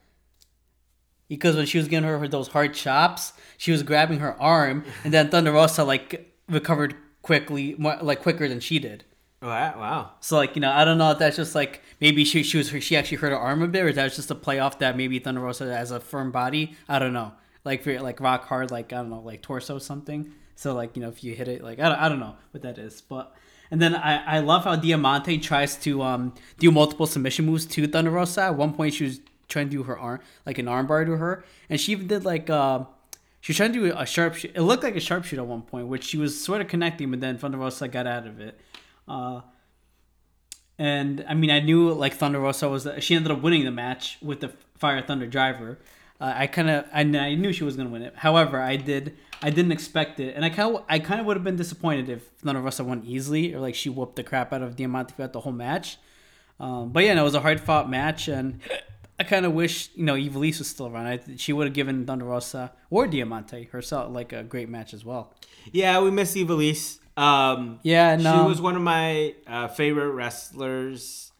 Because 1.28 1.56
when 1.56 1.66
she 1.66 1.78
was 1.78 1.86
giving 1.86 2.08
her, 2.08 2.18
her 2.18 2.26
those 2.26 2.48
hard 2.48 2.74
chops, 2.74 3.32
she 3.56 3.70
was 3.70 3.84
grabbing 3.84 4.18
her 4.18 4.40
arm, 4.40 4.84
and 5.04 5.12
then 5.12 5.28
Thunder 5.28 5.52
Rosa 5.52 5.84
like 5.84 6.34
recovered 6.48 6.96
quickly, 7.22 7.76
more, 7.78 7.98
like 8.02 8.22
quicker 8.22 8.48
than 8.48 8.60
she 8.60 8.78
did. 8.78 9.04
Wow, 9.42 9.74
wow. 9.78 10.10
So 10.20 10.36
like 10.36 10.54
you 10.54 10.60
know, 10.60 10.70
I 10.70 10.84
don't 10.84 10.98
know 10.98 11.12
if 11.12 11.18
that's 11.18 11.36
just 11.36 11.54
like 11.54 11.82
maybe 12.00 12.24
she 12.24 12.42
she 12.42 12.58
was 12.58 12.68
she 12.82 12.96
actually 12.96 13.18
hurt 13.18 13.30
her 13.30 13.38
arm 13.38 13.62
a 13.62 13.68
bit, 13.68 13.84
or 13.84 13.92
that's 13.92 14.16
just 14.16 14.30
a 14.30 14.34
play 14.34 14.58
off 14.58 14.78
that 14.80 14.96
maybe 14.96 15.18
Thunder 15.18 15.40
Rosa 15.40 15.64
has 15.64 15.90
a 15.90 16.00
firm 16.00 16.30
body. 16.30 16.76
I 16.88 16.98
don't 16.98 17.12
know, 17.12 17.32
like 17.64 17.82
for 17.82 17.98
like 18.00 18.20
rock 18.20 18.44
hard, 18.46 18.70
like 18.70 18.92
I 18.92 18.96
don't 18.96 19.10
know, 19.10 19.20
like 19.20 19.42
torso 19.42 19.78
something. 19.78 20.32
So 20.54 20.74
like 20.74 20.96
you 20.96 21.02
know, 21.02 21.08
if 21.08 21.24
you 21.24 21.34
hit 21.34 21.48
it, 21.48 21.62
like 21.62 21.78
I 21.78 21.88
don't, 21.88 21.98
I 21.98 22.08
don't 22.08 22.20
know 22.20 22.36
what 22.50 22.62
that 22.62 22.78
is, 22.78 23.00
but 23.00 23.34
and 23.70 23.80
then 23.80 23.94
I 23.94 24.36
I 24.36 24.38
love 24.40 24.64
how 24.64 24.76
Diamante 24.76 25.38
tries 25.38 25.76
to 25.76 26.02
um 26.02 26.34
do 26.58 26.70
multiple 26.70 27.06
submission 27.06 27.46
moves 27.46 27.66
to 27.66 27.86
Thunder 27.86 28.10
Rosa. 28.10 28.42
At 28.42 28.56
one 28.56 28.74
point, 28.74 28.94
she 28.94 29.04
was 29.04 29.20
trying 29.48 29.66
to 29.66 29.70
do 29.70 29.82
her 29.84 29.98
arm 29.98 30.20
like 30.46 30.58
an 30.58 30.66
armbar 30.66 31.06
to 31.06 31.16
her, 31.16 31.44
and 31.68 31.80
she 31.80 31.92
even 31.92 32.06
did 32.06 32.24
like 32.24 32.50
uh. 32.50 32.84
She 33.42 33.52
was 33.52 33.56
trying 33.56 33.72
to 33.72 33.88
do 33.88 33.96
a 33.96 34.04
sharp. 34.04 34.44
It 34.44 34.60
looked 34.60 34.82
like 34.82 34.96
a 34.96 35.00
sharpshoot 35.00 35.38
at 35.38 35.46
one 35.46 35.62
point, 35.62 35.86
which 35.86 36.04
she 36.04 36.18
was 36.18 36.38
sort 36.38 36.60
of 36.60 36.68
connecting, 36.68 37.10
but 37.10 37.20
then 37.20 37.38
Thunder 37.38 37.56
Rosa 37.56 37.88
got 37.88 38.06
out 38.06 38.26
of 38.26 38.38
it. 38.38 38.60
Uh, 39.08 39.40
and 40.78 41.24
I 41.26 41.32
mean, 41.32 41.50
I 41.50 41.60
knew 41.60 41.90
like 41.92 42.12
Thunder 42.12 42.38
Rosa 42.38 42.68
was. 42.68 42.86
She 42.98 43.14
ended 43.14 43.32
up 43.32 43.40
winning 43.40 43.64
the 43.64 43.70
match 43.70 44.18
with 44.20 44.40
the 44.40 44.52
Fire 44.76 45.00
Thunder 45.00 45.26
Driver. 45.26 45.78
Uh, 46.20 46.34
I 46.36 46.46
kind 46.48 46.68
of, 46.68 46.84
I, 46.92 47.00
I 47.00 47.34
knew 47.34 47.52
she 47.52 47.64
was 47.64 47.76
gonna 47.76 47.88
win 47.88 48.02
it. 48.02 48.14
However, 48.16 48.60
I 48.60 48.76
did, 48.76 49.16
I 49.42 49.48
didn't 49.50 49.72
expect 49.72 50.20
it, 50.20 50.36
and 50.36 50.44
I 50.44 50.50
kind 50.50 50.76
of, 50.76 50.84
I 50.88 50.98
kind 50.98 51.18
of 51.20 51.26
would 51.26 51.36
have 51.36 51.44
been 51.44 51.56
disappointed 51.56 52.08
if 52.10 52.24
Thunder 52.42 52.60
Rosa 52.60 52.84
won 52.84 53.02
easily 53.06 53.54
or 53.54 53.60
like 53.60 53.74
she 53.74 53.88
whooped 53.88 54.16
the 54.16 54.22
crap 54.22 54.52
out 54.52 54.60
of 54.62 54.76
Diamante 54.76 55.14
throughout 55.16 55.32
the 55.32 55.40
whole 55.40 55.52
match. 55.52 55.96
Um, 56.58 56.90
but 56.90 57.04
yeah, 57.04 57.14
no, 57.14 57.22
it 57.22 57.24
was 57.24 57.34
a 57.34 57.40
hard 57.40 57.58
fought 57.60 57.88
match, 57.88 58.28
and 58.28 58.60
I 59.18 59.24
kind 59.24 59.46
of 59.46 59.52
wish 59.54 59.88
you 59.94 60.04
know 60.04 60.14
Ivelisse 60.14 60.58
was 60.58 60.68
still 60.68 60.88
around. 60.88 61.06
I, 61.06 61.20
she 61.36 61.54
would 61.54 61.66
have 61.66 61.74
given 61.74 62.04
Thunder 62.04 62.26
Rosa 62.26 62.72
or 62.90 63.06
Diamante 63.06 63.64
herself 63.72 64.12
like 64.12 64.34
a 64.34 64.42
great 64.42 64.68
match 64.68 64.92
as 64.92 65.02
well. 65.04 65.32
Yeah, 65.72 66.00
we 66.02 66.10
miss 66.10 66.34
Ivelisse. 66.34 66.98
Um, 67.16 67.80
Yeah, 67.82 68.16
no. 68.16 68.42
She 68.42 68.48
was 68.48 68.60
one 68.60 68.76
of 68.76 68.82
my 68.82 69.34
uh, 69.46 69.68
favorite 69.68 70.10
wrestlers. 70.10 71.32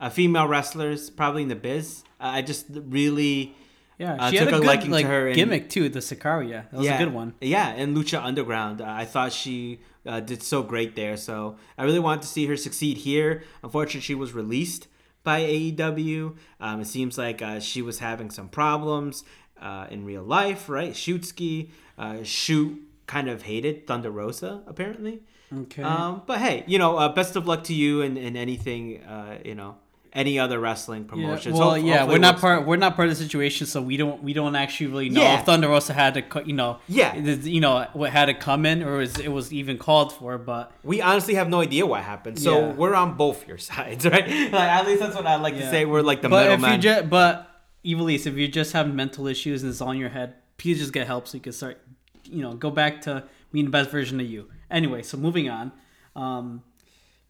uh, 0.00 0.08
female 0.10 0.46
wrestlers 0.48 1.10
probably 1.10 1.42
in 1.42 1.48
the 1.48 1.54
biz. 1.56 2.02
Uh, 2.20 2.38
I 2.38 2.42
just 2.42 2.66
really 2.70 3.54
Yeah, 4.02 4.16
uh, 4.18 4.30
she 4.30 4.36
had 4.36 4.48
took 4.48 4.54
a 4.54 4.58
good 4.58 4.66
liking 4.66 4.90
to 4.90 5.02
her 5.02 5.32
gimmick 5.32 5.70
too. 5.70 5.88
The 5.88 6.00
Sicaria, 6.00 6.68
that 6.70 6.72
was 6.72 6.86
yeah, 6.86 6.96
a 6.96 7.04
good 7.04 7.14
one. 7.14 7.34
Yeah, 7.40 7.68
and 7.68 7.96
Lucha 7.96 8.20
Underground, 8.20 8.80
uh, 8.80 8.86
I 8.88 9.04
thought 9.04 9.32
she 9.32 9.78
uh, 10.04 10.18
did 10.18 10.42
so 10.42 10.64
great 10.64 10.96
there. 10.96 11.16
So 11.16 11.56
I 11.78 11.84
really 11.84 12.00
wanted 12.00 12.22
to 12.22 12.28
see 12.28 12.46
her 12.46 12.56
succeed 12.56 12.96
here. 12.98 13.44
Unfortunately, 13.62 14.00
she 14.00 14.16
was 14.16 14.32
released 14.32 14.88
by 15.22 15.42
AEW. 15.42 16.36
Um, 16.58 16.80
it 16.80 16.86
seems 16.86 17.16
like 17.16 17.40
uh, 17.42 17.60
she 17.60 17.80
was 17.80 18.00
having 18.00 18.30
some 18.30 18.48
problems 18.48 19.22
uh, 19.60 19.86
in 19.88 20.04
real 20.04 20.24
life, 20.24 20.68
right? 20.68 20.94
Shootski, 20.94 21.70
uh, 21.96 22.24
Shoot 22.24 22.82
kind 23.06 23.28
of 23.28 23.42
hated 23.42 23.86
Thunder 23.86 24.10
Rosa 24.10 24.62
apparently. 24.66 25.20
Okay. 25.54 25.82
Um, 25.82 26.22
but 26.26 26.38
hey, 26.38 26.64
you 26.66 26.78
know, 26.78 26.96
uh, 26.96 27.08
best 27.10 27.36
of 27.36 27.46
luck 27.46 27.62
to 27.64 27.74
you 27.74 28.00
in, 28.00 28.16
in 28.16 28.36
anything, 28.36 29.04
uh, 29.04 29.38
you 29.44 29.54
know, 29.54 29.76
any 30.14 30.38
other 30.38 30.60
wrestling 30.60 31.02
Yeah, 31.04 31.08
promotions. 31.10 31.58
well, 31.58 31.70
Ho- 31.70 31.76
yeah, 31.76 32.04
we're 32.06 32.18
not 32.18 32.38
part. 32.38 32.66
We're 32.66 32.76
not 32.76 32.96
part 32.96 33.08
of 33.08 33.16
the 33.16 33.24
situation, 33.24 33.66
so 33.66 33.80
we 33.80 33.96
don't. 33.96 34.22
We 34.22 34.32
don't 34.34 34.54
actually 34.54 34.88
really 34.88 35.08
know 35.08 35.22
Yeah. 35.22 35.40
if 35.40 35.46
Thunder 35.46 35.68
Rosa 35.68 35.94
had 35.94 36.14
to, 36.14 36.42
you 36.44 36.52
know, 36.52 36.78
Yeah. 36.88 37.14
you 37.16 37.60
know, 37.60 37.86
what 37.94 38.10
had 38.10 38.26
to 38.26 38.34
come 38.34 38.66
in, 38.66 38.82
or 38.82 38.98
was 38.98 39.18
it 39.18 39.28
was 39.28 39.52
even 39.52 39.78
called 39.78 40.12
for. 40.12 40.36
But 40.38 40.70
we 40.84 41.00
honestly 41.00 41.34
have 41.34 41.48
no 41.48 41.60
idea 41.62 41.86
what 41.86 42.02
happened. 42.02 42.38
So 42.38 42.58
Yeah. 42.58 42.72
we're 42.72 42.94
on 42.94 43.14
both 43.16 43.48
your 43.48 43.58
sides, 43.70 44.04
right? 44.04 44.26
Like 44.28 44.54
at 44.54 44.86
least 44.86 45.00
that's 45.00 45.16
what 45.16 45.26
I 45.26 45.36
like 45.36 45.56
to 45.56 45.68
say. 45.70 45.84
We're 45.86 46.02
like 46.02 46.20
the 46.22 46.28
but 46.28 46.44
if 46.46 46.60
middleman. 46.60 46.72
you 46.72 46.82
just, 46.82 47.08
but 47.10 47.48
Ivelisse, 47.84 48.26
if 48.26 48.34
you 48.36 48.48
just 48.48 48.72
have 48.74 48.92
mental 48.92 49.26
issues 49.26 49.62
and 49.62 49.70
it's 49.70 49.80
on 49.80 49.96
your 49.98 50.10
head, 50.10 50.34
please 50.58 50.78
just 50.78 50.92
get 50.92 51.06
help 51.06 51.26
so 51.26 51.36
you 51.36 51.40
can 51.42 51.52
start, 51.52 51.80
you 52.24 52.42
know, 52.42 52.54
go 52.54 52.70
back 52.70 53.00
to 53.02 53.24
being 53.50 53.64
the 53.64 53.70
best 53.70 53.90
version 53.90 54.20
of 54.20 54.26
you. 54.26 54.48
Anyway, 54.70 55.02
so 55.02 55.16
moving 55.16 55.48
on. 55.48 55.72
Um, 56.14 56.62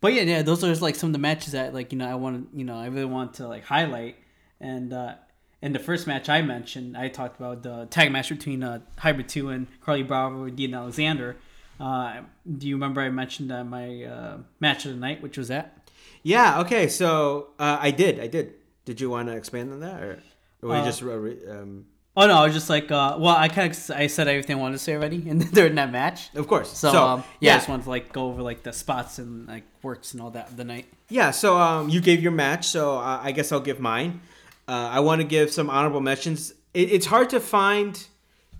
but 0.02 0.12
yeah, 0.12 0.22
yeah, 0.22 0.42
those 0.42 0.62
are 0.62 0.68
just 0.68 0.82
like 0.82 0.96
some 0.96 1.08
of 1.08 1.12
the 1.14 1.18
matches 1.18 1.52
that 1.54 1.72
like 1.72 1.92
you 1.92 1.98
know 1.98 2.06
I 2.10 2.16
want 2.16 2.52
to 2.52 2.58
you 2.58 2.64
know 2.64 2.76
I 2.76 2.86
really 2.86 3.06
want 3.06 3.34
to 3.34 3.48
like 3.48 3.64
highlight. 3.64 4.16
And 4.60 4.92
uh, 4.92 5.14
in 5.62 5.72
the 5.72 5.78
first 5.78 6.06
match 6.06 6.28
I 6.28 6.42
mentioned, 6.42 6.96
I 6.96 7.08
talked 7.08 7.40
about 7.40 7.62
the 7.62 7.86
tag 7.86 8.12
match 8.12 8.28
between 8.28 8.62
uh, 8.62 8.80
Hybrid 8.98 9.28
Two 9.28 9.48
and 9.48 9.66
Carly 9.80 10.02
Bravo 10.02 10.44
and 10.44 10.56
Dean 10.56 10.74
Alexander. 10.74 11.36
Uh, 11.80 12.20
do 12.58 12.68
you 12.68 12.74
remember 12.76 13.00
I 13.00 13.08
mentioned 13.08 13.50
uh, 13.50 13.64
my 13.64 14.04
uh, 14.04 14.36
match 14.60 14.84
of 14.84 14.92
the 14.92 14.98
night, 14.98 15.22
which 15.22 15.38
was 15.38 15.48
that? 15.48 15.78
yeah. 16.22 16.60
Okay. 16.60 16.86
So 16.88 17.48
uh, 17.58 17.78
I 17.80 17.90
did. 17.90 18.20
I 18.20 18.26
did. 18.26 18.54
Did 18.84 19.00
you 19.00 19.08
want 19.10 19.28
to 19.28 19.36
expand 19.36 19.72
on 19.72 19.80
that, 19.80 20.02
or, 20.02 20.18
or 20.62 20.68
we 20.70 20.76
Uh, 20.76 20.84
just 20.84 21.02
uh, 21.02 21.06
re- 21.06 21.46
um, 21.48 21.86
Oh 22.14 22.26
no, 22.26 22.34
I 22.34 22.44
was 22.44 22.52
just 22.52 22.68
like, 22.68 22.90
uh, 22.90 23.16
well, 23.18 23.34
I 23.34 23.48
kind 23.48 23.70
of 23.72 23.90
I 23.96 24.06
said 24.06 24.28
everything 24.28 24.58
I 24.58 24.60
wanted 24.60 24.74
to 24.74 24.78
say 24.80 24.94
already, 24.94 25.24
and 25.30 25.50
during 25.52 25.74
that 25.76 25.90
match. 25.90 26.28
of 26.34 26.46
course. 26.46 26.70
So, 26.70 26.92
So, 26.92 27.02
um, 27.02 27.24
yeah, 27.40 27.54
I 27.54 27.56
just 27.56 27.68
wanted 27.68 27.84
to 27.84 27.88
like 27.90 28.12
go 28.12 28.26
over 28.26 28.42
like 28.42 28.62
the 28.62 28.72
spots 28.72 29.18
and 29.18 29.48
like 29.48 29.64
works 29.82 30.12
and 30.12 30.20
all 30.22 30.30
that 30.32 30.50
of 30.50 30.56
the 30.58 30.64
night. 30.64 30.86
yeah. 31.08 31.30
So 31.30 31.56
um, 31.56 31.88
you 31.88 32.00
gave 32.00 32.22
your 32.22 32.32
match. 32.32 32.66
So 32.68 32.98
uh, 32.98 33.20
I 33.22 33.32
guess 33.32 33.50
I'll 33.52 33.60
give 33.60 33.80
mine. 33.80 34.20
Uh, 34.68 34.90
I 34.92 35.00
want 35.00 35.20
to 35.22 35.26
give 35.26 35.50
some 35.52 35.70
honorable 35.70 36.00
mentions. 36.02 36.52
It, 36.74 36.92
it's 36.92 37.06
hard 37.06 37.30
to 37.30 37.40
find 37.40 37.96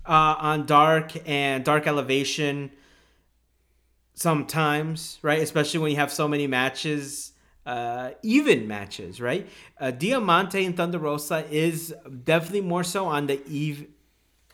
uh, 0.05 0.35
on 0.39 0.65
Dark 0.65 1.11
and 1.29 1.63
Dark 1.63 1.85
Elevation 1.87 2.71
sometimes, 4.15 5.19
right? 5.21 5.41
Especially 5.41 5.79
when 5.79 5.91
you 5.91 5.97
have 5.97 6.11
so 6.11 6.27
many 6.27 6.47
matches, 6.47 7.32
uh, 7.65 8.11
even 8.21 8.67
matches, 8.67 9.21
right? 9.21 9.47
Uh, 9.79 9.91
Diamante 9.91 10.65
and 10.65 10.75
Thunder 10.75 10.99
Rosa 10.99 11.45
is 11.49 11.93
definitely 12.23 12.61
more 12.61 12.83
so 12.83 13.05
on 13.05 13.27
the 13.27 13.41
eve, 13.47 13.87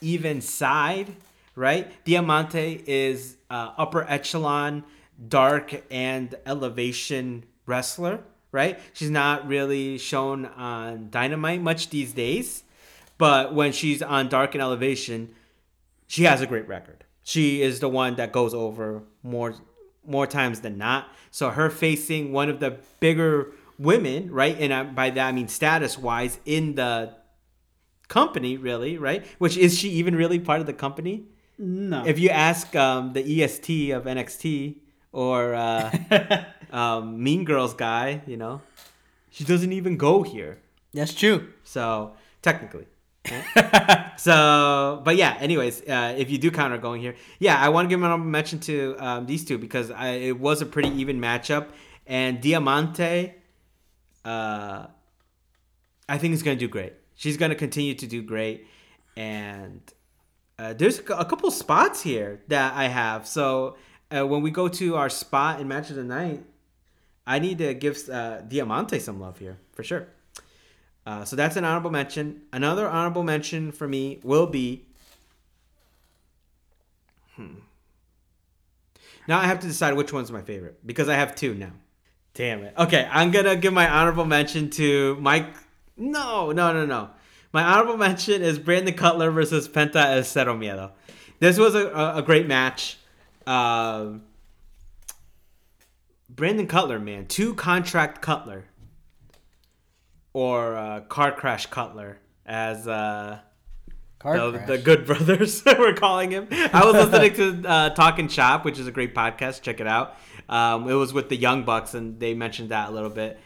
even 0.01 0.41
side, 0.41 1.15
right? 1.55 1.91
Diamante 2.05 2.83
is 2.85 3.37
uh, 3.49 3.71
upper 3.77 4.03
echelon, 4.09 4.83
dark 5.27 5.83
and 5.91 6.35
elevation 6.45 7.43
wrestler, 7.65 8.21
right? 8.51 8.79
She's 8.93 9.09
not 9.09 9.47
really 9.47 9.97
shown 9.97 10.45
on 10.45 11.09
Dynamite 11.09 11.61
much 11.61 11.89
these 11.89 12.13
days, 12.13 12.63
but 13.17 13.53
when 13.53 13.71
she's 13.71 14.01
on 14.01 14.29
Dark 14.29 14.55
and 14.55 14.61
Elevation, 14.61 15.35
she 16.07 16.23
has 16.23 16.41
a 16.41 16.47
great 16.47 16.67
record. 16.67 17.03
She 17.23 17.61
is 17.61 17.79
the 17.79 17.89
one 17.89 18.15
that 18.15 18.31
goes 18.31 18.53
over 18.53 19.03
more 19.21 19.53
more 20.09 20.27
times 20.27 20.61
than 20.61 20.77
not. 20.77 21.07
So 21.31 21.49
her 21.51 21.69
facing 21.69 22.31
one 22.31 22.49
of 22.49 22.59
the 22.59 22.79
bigger 22.99 23.53
women, 23.77 24.31
right? 24.31 24.57
And 24.59 24.95
by 24.95 25.09
that 25.11 25.27
I 25.27 25.31
mean 25.31 25.47
status 25.47 25.97
wise 25.97 26.39
in 26.45 26.75
the 26.75 27.13
company, 28.07 28.57
really, 28.57 28.97
right? 28.97 29.25
Which 29.37 29.55
is 29.57 29.77
she 29.77 29.89
even 29.91 30.15
really 30.15 30.39
part 30.39 30.59
of 30.59 30.65
the 30.65 30.73
company? 30.73 31.25
No, 31.57 32.05
If 32.05 32.19
you 32.19 32.29
ask 32.29 32.73
um, 32.75 33.13
the 33.13 33.43
EST 33.43 33.91
of 33.91 34.05
NXT 34.05 34.77
or 35.11 35.53
uh, 35.55 35.91
um, 36.71 37.21
Mean 37.21 37.43
Girls 37.43 37.73
guy, 37.73 38.21
you 38.25 38.37
know, 38.37 38.61
she 39.29 39.43
doesn't 39.43 39.73
even 39.73 39.97
go 39.97 40.23
here. 40.23 40.59
that's 40.93 41.13
true. 41.13 41.49
So 41.63 42.13
technically. 42.41 42.85
so, 44.17 45.01
but 45.03 45.15
yeah. 45.15 45.37
Anyways, 45.39 45.81
uh, 45.87 46.15
if 46.17 46.29
you 46.29 46.37
do 46.37 46.51
count 46.51 46.71
her 46.71 46.77
going 46.77 47.01
here, 47.01 47.15
yeah, 47.39 47.57
I 47.57 47.69
want 47.69 47.85
to 47.85 47.89
give 47.89 47.99
an 47.99 48.05
honorable 48.05 48.25
mention 48.25 48.59
to 48.61 48.95
um, 48.99 49.25
these 49.25 49.45
two 49.45 49.57
because 49.57 49.91
I, 49.91 50.09
it 50.09 50.39
was 50.39 50.61
a 50.61 50.65
pretty 50.65 50.89
even 50.89 51.19
matchup, 51.19 51.67
and 52.05 52.41
Diamante, 52.41 53.33
uh, 54.25 54.87
I 56.07 56.17
think 56.17 56.33
is 56.33 56.43
going 56.43 56.57
to 56.57 56.65
do 56.65 56.69
great. 56.69 56.93
She's 57.15 57.37
going 57.37 57.49
to 57.49 57.55
continue 57.55 57.95
to 57.95 58.07
do 58.07 58.21
great, 58.21 58.67
and 59.15 59.81
uh, 60.57 60.73
there's 60.73 60.99
a 60.99 61.13
a 61.13 61.25
couple 61.25 61.51
spots 61.51 62.01
here 62.01 62.41
that 62.47 62.73
I 62.75 62.87
have. 62.87 63.27
So 63.27 63.77
uh, 64.15 64.25
when 64.25 64.41
we 64.41 64.51
go 64.51 64.67
to 64.67 64.95
our 64.95 65.09
spot 65.09 65.59
in 65.59 65.67
match 65.67 65.89
of 65.89 65.95
the 65.95 66.03
night, 66.03 66.43
I 67.25 67.39
need 67.39 67.59
to 67.59 67.73
give 67.73 68.09
uh, 68.09 68.41
Diamante 68.41 68.99
some 68.99 69.19
love 69.19 69.37
here 69.39 69.57
for 69.73 69.83
sure. 69.83 70.07
Uh, 71.09 71.25
so 71.25 71.35
that's 71.35 71.55
an 71.55 71.65
honorable 71.65 71.89
mention. 71.89 72.39
Another 72.53 72.87
honorable 72.87 73.23
mention 73.23 73.71
for 73.71 73.87
me 73.87 74.19
will 74.21 74.45
be. 74.45 74.85
Hmm. 77.35 77.55
Now 79.27 79.39
I 79.39 79.45
have 79.45 79.59
to 79.61 79.67
decide 79.67 79.95
which 79.95 80.13
one's 80.13 80.31
my 80.31 80.43
favorite 80.43 80.85
because 80.85 81.09
I 81.09 81.15
have 81.15 81.33
two 81.33 81.55
now. 81.55 81.71
Damn 82.35 82.61
it. 82.61 82.75
Okay, 82.77 83.09
I'm 83.11 83.31
gonna 83.31 83.55
give 83.55 83.73
my 83.73 83.89
honorable 83.89 84.25
mention 84.25 84.69
to 84.71 85.17
Mike. 85.19 85.47
No, 85.97 86.51
no, 86.51 86.73
no, 86.73 86.85
no. 86.85 87.09
My 87.53 87.63
honorable 87.63 87.97
mention 87.97 88.43
is 88.43 88.59
Brandon 88.59 88.93
Cutler 88.93 89.31
versus 89.31 89.67
Penta 89.67 90.15
El 90.15 90.21
Zero 90.21 90.55
Miedo. 90.55 90.91
This 91.39 91.57
was 91.57 91.73
a, 91.73 91.87
a, 91.87 92.17
a 92.17 92.21
great 92.21 92.45
match. 92.45 92.99
Um, 93.47 94.21
Brandon 96.29 96.67
Cutler, 96.67 96.99
man, 96.99 97.25
two 97.25 97.55
contract 97.55 98.21
Cutler 98.21 98.65
or 100.33 100.75
uh, 100.75 101.01
car 101.01 101.31
crash 101.31 101.65
Cutler, 101.67 102.19
as 102.45 102.87
uh, 102.87 103.39
Car 104.19 104.51
the, 104.51 104.63
the 104.67 104.77
Good 104.77 105.05
Brothers 105.05 105.63
were 105.79 105.93
calling 105.93 106.31
him. 106.31 106.47
I 106.51 106.85
was 106.85 106.93
listening 106.93 107.61
to 107.61 107.69
uh, 107.69 107.89
Talking 107.91 108.27
Shop, 108.27 108.65
which 108.65 108.77
is 108.77 108.85
a 108.85 108.91
great 108.91 109.15
podcast. 109.15 109.61
Check 109.61 109.79
it 109.79 109.87
out. 109.87 110.17
Um, 110.49 110.89
it 110.89 110.93
was 110.93 111.13
with 111.13 111.29
the 111.29 111.37
Young 111.37 111.63
Bucks, 111.63 111.93
and 111.93 112.19
they 112.19 112.33
mentioned 112.33 112.69
that 112.69 112.89
a 112.89 112.91
little 112.91 113.09
bit. 113.09 113.39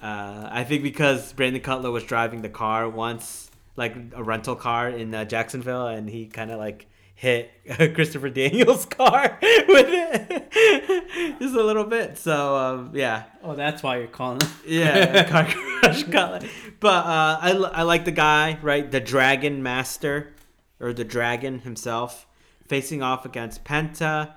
Uh, 0.00 0.48
I 0.52 0.62
think 0.64 0.82
because 0.82 1.32
Brandon 1.32 1.62
Cutler 1.62 1.90
was 1.90 2.04
driving 2.04 2.42
the 2.42 2.48
car 2.48 2.88
once, 2.88 3.50
like 3.74 3.96
a 4.14 4.22
rental 4.22 4.54
car 4.54 4.88
in 4.88 5.12
uh, 5.14 5.24
Jacksonville, 5.24 5.88
and 5.88 6.08
he 6.08 6.26
kind 6.26 6.52
of 6.52 6.58
like 6.58 6.86
hit 7.14 7.50
Christopher 7.94 8.28
Daniels' 8.28 8.86
car 8.90 9.38
with 9.40 9.86
it 9.88 11.38
just 11.40 11.54
a 11.54 11.62
little 11.62 11.84
bit. 11.84 12.18
So 12.18 12.56
um, 12.56 12.90
yeah, 12.94 13.24
oh, 13.42 13.54
that's 13.54 13.82
why 13.82 13.98
you're 13.98 14.06
calling. 14.08 14.38
Them. 14.38 14.50
yeah, 14.66 15.28
car 15.28 15.46
crash. 15.46 16.02
But 16.04 17.06
uh, 17.06 17.38
I, 17.40 17.70
I 17.72 17.82
like 17.82 18.04
the 18.04 18.12
guy, 18.12 18.58
right? 18.62 18.90
The 18.90 19.00
Dragon 19.00 19.62
Master, 19.62 20.34
or 20.80 20.92
the 20.92 21.04
Dragon 21.04 21.60
himself, 21.60 22.26
facing 22.68 23.02
off 23.02 23.24
against 23.24 23.64
Penta. 23.64 24.34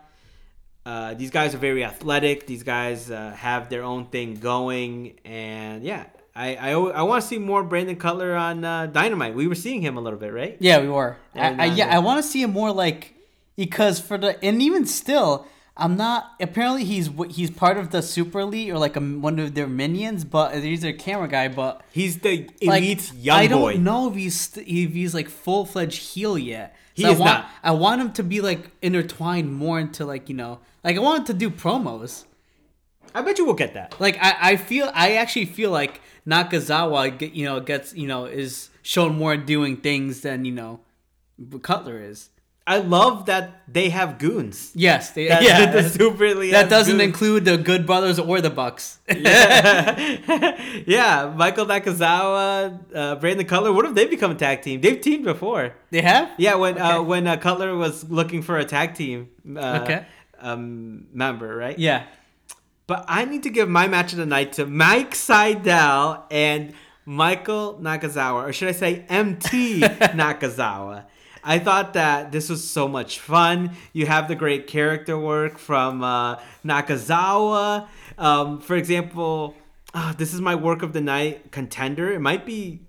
Uh, 0.85 1.13
these 1.15 1.31
guys 1.31 1.53
are 1.53 1.57
very 1.57 1.83
athletic. 1.83 2.47
These 2.47 2.63
guys 2.63 3.11
uh, 3.11 3.31
have 3.31 3.69
their 3.69 3.83
own 3.83 4.05
thing 4.05 4.35
going, 4.35 5.19
and 5.25 5.83
yeah, 5.83 6.05
I 6.37 6.55
I, 6.55 6.71
I 6.71 7.01
want 7.01 7.21
to 7.21 7.27
see 7.27 7.39
more 7.39 7.63
Brandon 7.63 7.95
Cutler 7.95 8.35
on 8.35 8.63
uh, 8.63 8.85
Dynamite. 8.85 9.33
We 9.33 9.47
were 9.47 9.55
seeing 9.55 9.81
him 9.81 9.97
a 9.97 10.01
little 10.01 10.19
bit, 10.19 10.31
right? 10.31 10.55
Yeah, 10.59 10.81
we 10.81 10.89
were. 10.89 11.17
I, 11.33 11.39
And, 11.39 11.61
I, 11.61 11.69
uh, 11.69 11.73
yeah. 11.73 11.95
I 11.95 11.99
want 11.99 12.23
to 12.23 12.29
see 12.29 12.41
him 12.41 12.51
more 12.51 12.71
like 12.71 13.15
because 13.55 13.99
for 13.99 14.17
the 14.17 14.43
and 14.43 14.61
even 14.61 14.85
still, 14.85 15.47
I'm 15.75 15.97
not. 15.97 16.33
Apparently, 16.39 16.83
he's 16.83 17.09
he's 17.29 17.49
part 17.49 17.77
of 17.77 17.89
the 17.89 18.01
Super 18.01 18.39
Elite 18.41 18.69
or 18.69 18.77
like 18.77 18.95
a, 18.95 19.01
one 19.01 19.39
of 19.39 19.55
their 19.55 19.67
minions, 19.67 20.23
but 20.23 20.55
he's 20.55 20.81
their 20.81 20.93
camera 20.93 21.27
guy. 21.27 21.47
But 21.47 21.81
He's 21.91 22.19
the 22.19 22.47
like, 22.61 22.81
elite 22.83 23.13
young 23.13 23.37
I 23.37 23.47
don't 23.47 23.83
know 23.83 24.09
if 24.09 24.15
he's 24.15 24.55
if 24.57 24.93
he's 24.93 25.13
like 25.13 25.29
full 25.29 25.65
fledged 25.65 26.13
heel 26.13 26.37
yet. 26.37 26.75
He 26.93 27.05
I 27.05 27.11
is 27.11 27.19
want, 27.19 27.31
not. 27.31 27.49
I 27.63 27.71
want 27.71 28.01
him 28.01 28.11
to 28.13 28.23
be 28.23 28.41
like 28.41 28.71
intertwined 28.81 29.53
more 29.53 29.79
into 29.79 30.05
like 30.05 30.29
you 30.29 30.35
know 30.35 30.59
like 30.83 30.95
I 30.95 30.99
want 30.99 31.19
him 31.19 31.25
to 31.25 31.33
do 31.33 31.49
promos. 31.49 32.25
I 33.15 33.21
bet 33.21 33.37
you 33.37 33.45
will 33.45 33.53
get 33.53 33.73
that. 33.73 33.95
Like 33.99 34.17
I, 34.21 34.51
I 34.51 34.55
feel 34.57 34.89
I 34.93 35.13
actually 35.13 35.45
feel 35.45 35.71
like 35.71 36.01
Nakazawa 36.27 37.17
get, 37.17 37.33
you 37.33 37.45
know 37.45 37.59
gets 37.59 37.93
you 37.95 38.07
know 38.07 38.25
is 38.25 38.69
shown 38.81 39.17
more 39.17 39.37
doing 39.37 39.77
things 39.77 40.21
than 40.21 40.45
you 40.45 40.51
know 40.53 40.79
Cutler 41.61 41.99
is. 42.01 42.29
I 42.69 42.79
love 42.79 43.27
that 43.27 43.61
they 43.71 43.87
have 43.87 44.17
goons. 44.19 44.71
Yes, 44.75 45.11
they, 45.11 45.29
That, 45.29 45.41
yeah. 45.41 45.71
the 45.71 45.87
Super 45.87 46.25
Elite 46.25 46.51
that 46.51 46.69
doesn't 46.69 46.97
goons. 46.97 47.07
include 47.07 47.45
the 47.45 47.55
Good 47.57 47.85
Brothers 47.85 48.19
or 48.19 48.41
the 48.41 48.49
Bucks. 48.49 48.99
yeah, 49.07 49.95
yeah, 50.85 51.33
Michael 51.33 51.65
Nakazawa, 51.65 52.77
uh, 52.93 53.15
Brandon 53.15 53.45
Cutler. 53.47 53.71
What 53.71 53.85
if 53.85 53.93
they 53.95 54.05
become 54.05 54.31
a 54.31 54.35
tag 54.35 54.63
team? 54.63 54.81
They've 54.81 54.99
teamed 54.99 55.23
before. 55.23 55.75
they 55.91 56.01
have? 56.01 56.29
Yeah, 56.37 56.55
when 56.55 56.77
uh, 56.77 57.01
when 57.01 57.25
uh, 57.25 57.37
Cutler 57.37 57.73
was 57.75 58.09
looking 58.09 58.41
for 58.41 58.57
a 58.57 58.65
tag 58.65 58.95
team 58.95 59.29
uh, 59.55 59.79
Okay. 59.83 60.05
um, 60.39 61.07
member, 61.13 61.55
right? 61.55 61.79
Yeah. 61.79 62.03
But 62.87 63.03
I 63.09 63.25
need 63.25 63.43
to 63.43 63.49
give 63.49 63.67
my 63.67 63.87
match 63.87 64.13
of 64.13 64.17
the 64.17 64.25
night 64.25 64.53
to 64.53 64.65
Mike 64.65 65.11
Sydal 65.11 66.23
and 66.31 66.73
Michael 67.05 67.77
Nakazawa, 67.81 68.47
or 68.47 68.53
should 68.53 68.69
I 68.69 68.71
say 68.71 69.05
MT 69.09 69.81
Nakazawa. 69.81 71.03
I 71.43 71.59
thought 71.59 71.93
that 71.93 72.31
this 72.31 72.49
was 72.49 72.69
so 72.69 72.87
much 72.87 73.19
fun. 73.19 73.71
You 73.91 74.05
have 74.05 74.29
the 74.29 74.35
great 74.35 74.67
character 74.67 75.17
work 75.17 75.57
from 75.57 76.01
uh, 76.01 76.37
Nakazawa. 76.65 77.87
Um, 78.17 78.61
for 78.61 78.75
example, 78.77 79.55
ah, 79.93 80.15
this 80.17 80.33
is 80.33 80.39
my 80.39 80.55
work 80.55 80.81
of 80.81 80.93
the 80.93 81.01
night 81.01 81.51
contender. 81.51 82.11
It 82.13 82.19
might 82.19 82.45
be 82.45 82.81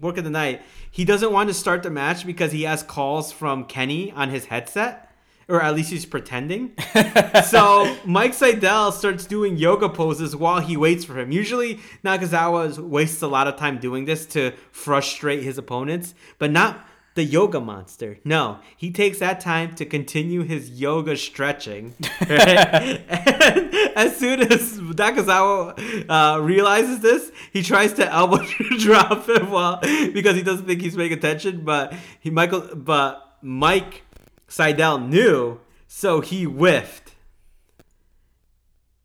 work 0.00 0.18
of 0.18 0.24
the 0.24 0.30
night. 0.30 0.62
He 0.90 1.04
doesn't 1.04 1.32
want 1.32 1.48
to 1.48 1.54
start 1.54 1.82
the 1.82 1.90
match 1.90 2.26
because 2.26 2.52
he 2.52 2.62
has 2.64 2.82
calls 2.82 3.32
from 3.32 3.64
Kenny 3.64 4.12
on 4.12 4.28
his 4.28 4.46
headset, 4.46 5.09
or 5.50 5.62
at 5.62 5.74
least 5.74 5.90
he's 5.90 6.06
pretending. 6.06 6.72
so 7.46 7.96
Mike 8.04 8.32
Sydal 8.32 8.92
starts 8.92 9.26
doing 9.26 9.56
yoga 9.56 9.88
poses 9.88 10.36
while 10.36 10.60
he 10.60 10.76
waits 10.76 11.04
for 11.04 11.18
him. 11.18 11.32
Usually 11.32 11.80
Nakazawa 12.04 12.78
wastes 12.78 13.20
a 13.22 13.28
lot 13.28 13.48
of 13.48 13.56
time 13.56 13.78
doing 13.78 14.04
this 14.04 14.26
to 14.26 14.52
frustrate 14.70 15.42
his 15.42 15.58
opponents, 15.58 16.14
but 16.38 16.50
not 16.50 16.86
the 17.14 17.24
yoga 17.24 17.60
monster. 17.60 18.18
No, 18.24 18.60
he 18.76 18.90
takes 18.90 19.18
that 19.18 19.40
time 19.40 19.74
to 19.74 19.84
continue 19.84 20.42
his 20.42 20.80
yoga 20.80 21.16
stretching. 21.16 21.94
Right? 22.20 22.28
and 23.08 23.74
as 23.96 24.16
soon 24.16 24.40
as 24.40 24.78
Nakazawa 24.78 26.06
uh, 26.08 26.40
realizes 26.40 27.00
this, 27.00 27.32
he 27.52 27.62
tries 27.62 27.92
to 27.94 28.10
elbow 28.10 28.44
drop 28.78 29.28
him 29.28 29.50
while 29.50 29.80
because 29.80 30.36
he 30.36 30.42
doesn't 30.42 30.66
think 30.66 30.80
he's 30.80 30.96
paying 30.96 31.12
attention. 31.12 31.64
But 31.64 31.94
he 32.20 32.30
Michael, 32.30 32.74
but 32.74 33.36
Mike 33.42 34.04
Sydal 34.50 35.08
knew, 35.08 35.60
so 35.86 36.20
he 36.20 36.42
whiffed. 36.42 37.14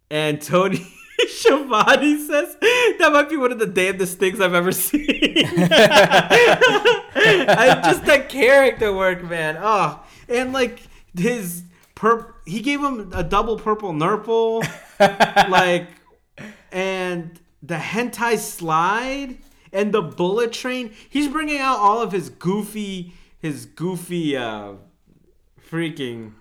And 0.10 0.42
Tony 0.42 0.78
Schiavone 1.28 2.20
says 2.26 2.58
that 2.60 3.10
might 3.14 3.30
be 3.30 3.38
one 3.38 3.52
of 3.52 3.60
the 3.60 3.68
damnedest 3.68 4.18
things 4.18 4.42
I've 4.42 4.56
ever 4.56 4.72
seen. 4.72 5.00
I, 7.18 7.82
just 7.84 8.06
that 8.06 8.28
character 8.30 8.92
work, 8.92 9.24
man. 9.24 9.58
Oh, 9.60 10.04
and 10.28 10.52
like 10.52 10.82
his 11.18 11.64
pur- 11.94 12.34
he 12.46 12.62
gave 12.62 12.82
him 12.82 13.12
a 13.14 13.24
double 13.24 13.58
purple 13.58 13.94
nurple, 13.94 14.64
like, 15.00 15.88
and 16.72 17.40
the 17.62 17.76
hentai 17.76 18.38
slide 18.38 19.38
and 19.72 19.94
the 19.94 20.02
bullet 20.02 20.54
train. 20.54 20.94
He's 21.10 21.28
bringing 21.28 21.60
out 21.60 21.78
all 21.78 22.02
of 22.02 22.12
his 22.12 22.30
goofy, 22.30 23.14
his 23.40 23.66
goofy, 23.66 24.36
uh, 24.38 24.74
freaking 25.76 26.32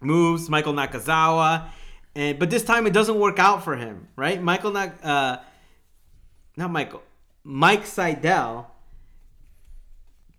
moves. 0.00 0.48
Michael 0.48 0.72
Nakazawa, 0.72 1.68
and 2.14 2.38
but 2.38 2.50
this 2.50 2.62
time 2.62 2.86
it 2.86 2.92
doesn't 2.92 3.18
work 3.18 3.38
out 3.38 3.64
for 3.64 3.76
him, 3.76 4.08
right? 4.16 4.40
Michael 4.40 4.72
Nak, 4.72 4.98
uh, 5.02 5.38
not 6.56 6.70
Michael, 6.70 7.02
Mike 7.42 7.84
Sydal 7.84 8.66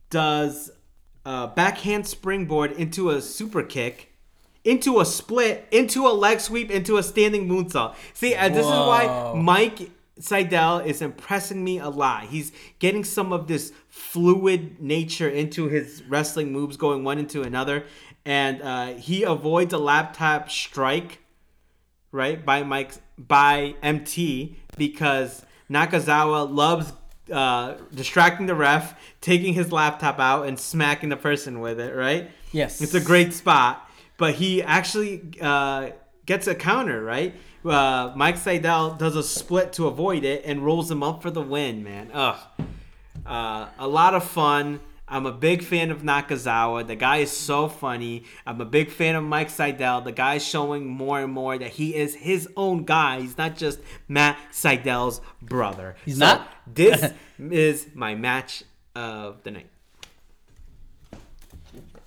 does 0.09 0.71
a 1.25 1.47
backhand 1.47 2.07
springboard 2.07 2.71
into 2.71 3.09
a 3.09 3.21
super 3.21 3.63
kick, 3.63 4.13
into 4.63 4.99
a 5.01 5.05
split, 5.05 5.67
into 5.71 6.07
a 6.07 6.13
leg 6.13 6.39
sweep, 6.39 6.71
into 6.71 6.97
a 6.97 7.03
standing 7.03 7.47
moonsault. 7.49 7.95
See, 8.13 8.33
uh, 8.33 8.47
this 8.49 8.65
is 8.65 8.71
why 8.71 9.33
Mike 9.35 9.89
Sydal 10.21 10.85
is 10.85 11.01
impressing 11.01 11.63
me 11.63 11.79
a 11.79 11.89
lot. 11.89 12.25
He's 12.25 12.51
getting 12.79 13.03
some 13.03 13.33
of 13.33 13.47
this 13.47 13.73
fluid 13.89 14.79
nature 14.79 15.29
into 15.29 15.67
his 15.67 16.03
wrestling 16.07 16.51
moves, 16.51 16.77
going 16.77 17.03
one 17.03 17.17
into 17.17 17.41
another, 17.41 17.85
and 18.25 18.61
uh, 18.61 18.93
he 18.93 19.23
avoids 19.23 19.73
a 19.73 19.77
laptop 19.77 20.49
strike 20.49 21.19
right 22.11 22.45
by 22.45 22.63
Mike 22.63 22.93
by 23.17 23.75
MT 23.81 24.57
because 24.77 25.45
Nakazawa 25.69 26.53
loves 26.53 26.93
uh, 27.31 27.75
distracting 27.93 28.45
the 28.45 28.55
ref, 28.55 28.95
taking 29.21 29.53
his 29.53 29.71
laptop 29.71 30.19
out 30.19 30.47
and 30.47 30.59
smacking 30.59 31.09
the 31.09 31.17
person 31.17 31.59
with 31.59 31.79
it. 31.79 31.95
Right? 31.95 32.29
Yes. 32.51 32.81
It's 32.81 32.93
a 32.93 33.01
great 33.01 33.33
spot, 33.33 33.89
but 34.17 34.35
he 34.35 34.61
actually 34.61 35.23
uh, 35.41 35.91
gets 36.25 36.47
a 36.47 36.55
counter. 36.55 37.03
Right? 37.03 37.35
Uh, 37.63 38.11
Mike 38.15 38.37
Sydal 38.37 38.97
does 38.97 39.15
a 39.15 39.23
split 39.23 39.73
to 39.73 39.87
avoid 39.87 40.23
it 40.23 40.43
and 40.45 40.65
rolls 40.65 40.89
him 40.89 41.03
up 41.03 41.21
for 41.21 41.29
the 41.29 41.41
win. 41.41 41.83
Man, 41.83 42.09
ugh, 42.11 42.37
uh, 43.25 43.67
a 43.77 43.87
lot 43.87 44.15
of 44.15 44.23
fun. 44.23 44.79
I'm 45.07 45.25
a 45.25 45.31
big 45.33 45.61
fan 45.61 45.91
of 45.91 46.03
Nakazawa. 46.03 46.87
The 46.87 46.95
guy 46.95 47.17
is 47.17 47.31
so 47.31 47.67
funny. 47.67 48.23
I'm 48.47 48.61
a 48.61 48.65
big 48.65 48.89
fan 48.89 49.15
of 49.15 49.25
Mike 49.25 49.49
Sydal. 49.49 50.05
The 50.05 50.13
guy 50.13 50.35
is 50.35 50.45
showing 50.47 50.87
more 50.87 51.19
and 51.19 51.33
more 51.33 51.57
that 51.57 51.71
he 51.71 51.95
is 51.95 52.15
his 52.15 52.47
own 52.55 52.85
guy. 52.85 53.19
He's 53.19 53.37
not 53.37 53.57
just 53.57 53.79
Matt 54.07 54.37
Sydal's 54.53 55.19
brother. 55.41 55.97
He's 56.05 56.17
So 56.17 56.25
not? 56.25 56.47
this 56.73 57.11
is 57.37 57.87
my 57.93 58.15
match 58.15 58.63
of 58.95 59.43
the 59.43 59.51
night. 59.51 59.67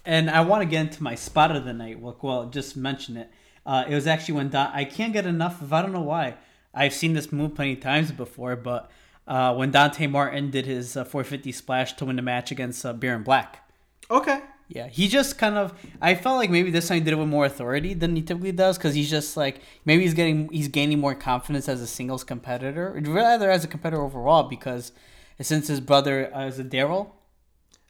And 0.06 0.30
I 0.30 0.40
want 0.40 0.62
to 0.62 0.66
get 0.66 0.80
into 0.80 1.02
my 1.02 1.14
spot 1.14 1.54
of 1.54 1.66
the 1.66 1.74
night. 1.74 2.00
Well, 2.00 2.16
well 2.22 2.46
just 2.46 2.74
mention 2.74 3.18
it. 3.18 3.30
Uh, 3.66 3.84
it 3.88 3.94
was 3.94 4.06
actually 4.06 4.34
when 4.34 4.50
Don, 4.50 4.70
I 4.72 4.84
can't 4.84 5.12
get 5.12 5.26
enough 5.26 5.62
of. 5.62 5.72
I 5.72 5.82
don't 5.82 5.92
know 5.92 6.02
why. 6.02 6.34
I've 6.74 6.92
seen 6.92 7.14
this 7.14 7.32
move 7.32 7.54
plenty 7.54 7.74
of 7.74 7.80
times 7.80 8.12
before, 8.12 8.56
but 8.56 8.90
uh, 9.26 9.54
when 9.54 9.70
Dante 9.70 10.06
Martin 10.06 10.50
did 10.50 10.66
his 10.66 10.96
uh, 10.96 11.04
450 11.04 11.52
splash 11.52 11.92
to 11.94 12.04
win 12.04 12.16
the 12.16 12.22
match 12.22 12.50
against 12.50 12.84
uh, 12.84 12.92
Baron 12.92 13.22
Black. 13.22 13.70
Okay. 14.10 14.40
Yeah, 14.68 14.88
he 14.88 15.08
just 15.08 15.38
kind 15.38 15.56
of. 15.56 15.74
I 16.00 16.14
felt 16.14 16.38
like 16.38 16.50
maybe 16.50 16.70
this 16.70 16.88
time 16.88 16.98
he 16.98 17.04
did 17.04 17.12
it 17.12 17.16
with 17.16 17.28
more 17.28 17.44
authority 17.44 17.94
than 17.94 18.16
he 18.16 18.22
typically 18.22 18.52
does, 18.52 18.78
because 18.78 18.94
he's 18.94 19.10
just 19.10 19.36
like 19.36 19.60
maybe 19.84 20.02
he's 20.02 20.14
getting 20.14 20.48
he's 20.50 20.68
gaining 20.68 21.00
more 21.00 21.14
confidence 21.14 21.68
as 21.68 21.82
a 21.82 21.86
singles 21.86 22.24
competitor, 22.24 22.88
or 22.88 23.00
rather 23.12 23.50
as 23.50 23.62
a 23.62 23.68
competitor 23.68 24.02
overall, 24.02 24.44
because 24.44 24.92
since 25.40 25.68
his 25.68 25.80
brother 25.80 26.34
uh, 26.34 26.46
is 26.46 26.58
a 26.58 26.64
Daryl, 26.64 27.10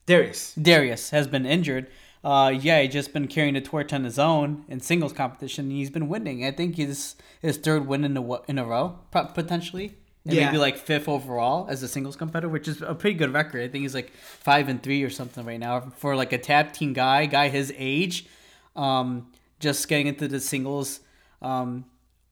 Darius. 0.06 0.54
Darius 0.54 1.10
has 1.10 1.26
been 1.26 1.46
injured. 1.46 1.88
Uh, 2.24 2.48
yeah, 2.48 2.80
he's 2.80 2.92
just 2.92 3.12
been 3.12 3.28
carrying 3.28 3.52
the 3.54 3.60
torch 3.60 3.92
on 3.92 4.02
his 4.02 4.18
own 4.18 4.64
in 4.68 4.80
singles 4.80 5.12
competition. 5.12 5.66
And 5.66 5.72
he's 5.72 5.90
been 5.90 6.08
winning. 6.08 6.44
I 6.46 6.50
think 6.52 6.76
he's 6.76 7.16
his 7.42 7.58
third 7.58 7.86
win 7.86 8.02
in 8.04 8.16
a 8.16 8.42
in 8.44 8.58
a 8.58 8.64
row, 8.64 8.98
potentially, 9.10 9.94
and 10.24 10.34
Yeah. 10.34 10.46
maybe 10.46 10.56
like 10.58 10.78
fifth 10.78 11.06
overall 11.06 11.66
as 11.68 11.82
a 11.82 11.88
singles 11.88 12.16
competitor, 12.16 12.48
which 12.48 12.66
is 12.66 12.80
a 12.80 12.94
pretty 12.94 13.16
good 13.18 13.32
record. 13.34 13.60
I 13.62 13.68
think 13.68 13.82
he's 13.82 13.94
like 13.94 14.10
five 14.12 14.70
and 14.70 14.82
three 14.82 15.02
or 15.02 15.10
something 15.10 15.44
right 15.44 15.60
now 15.60 15.80
for 15.98 16.16
like 16.16 16.32
a 16.32 16.38
tap 16.38 16.72
team 16.72 16.94
guy, 16.94 17.26
guy 17.26 17.48
his 17.48 17.72
age. 17.76 18.26
Um, 18.74 19.30
just 19.60 19.86
getting 19.86 20.06
into 20.08 20.26
the 20.26 20.40
singles, 20.40 21.00
um, 21.42 21.84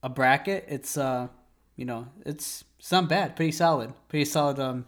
a 0.02 0.08
bracket. 0.08 0.64
It's 0.68 0.96
uh, 0.96 1.28
you 1.76 1.84
know, 1.84 2.08
it's 2.24 2.64
it's 2.78 2.90
not 2.92 3.08
bad. 3.10 3.36
Pretty 3.36 3.52
solid. 3.52 3.92
Pretty 4.08 4.24
solid. 4.24 4.58
Um, 4.58 4.86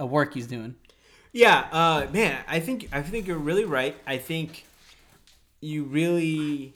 uh, 0.00 0.06
work 0.06 0.32
he's 0.32 0.46
doing. 0.46 0.76
Yeah, 1.32 1.68
uh, 1.70 2.06
man, 2.12 2.42
I 2.48 2.60
think 2.60 2.88
I 2.92 3.02
think 3.02 3.26
you're 3.26 3.38
really 3.38 3.64
right. 3.64 3.96
I 4.06 4.18
think 4.18 4.64
you 5.60 5.84
really 5.84 6.74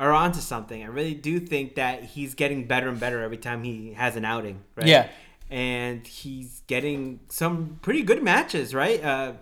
are 0.00 0.12
onto 0.12 0.40
something. 0.40 0.82
I 0.82 0.86
really 0.86 1.14
do 1.14 1.38
think 1.40 1.76
that 1.76 2.02
he's 2.04 2.34
getting 2.34 2.66
better 2.66 2.88
and 2.88 2.98
better 2.98 3.22
every 3.22 3.36
time 3.36 3.62
he 3.62 3.92
has 3.94 4.16
an 4.16 4.24
outing, 4.24 4.60
right? 4.76 4.86
Yeah. 4.86 5.08
And 5.50 6.06
he's 6.06 6.62
getting 6.66 7.20
some 7.28 7.78
pretty 7.82 8.02
good 8.02 8.22
matches, 8.22 8.74
right? 8.74 9.02
Uh, 9.02 9.32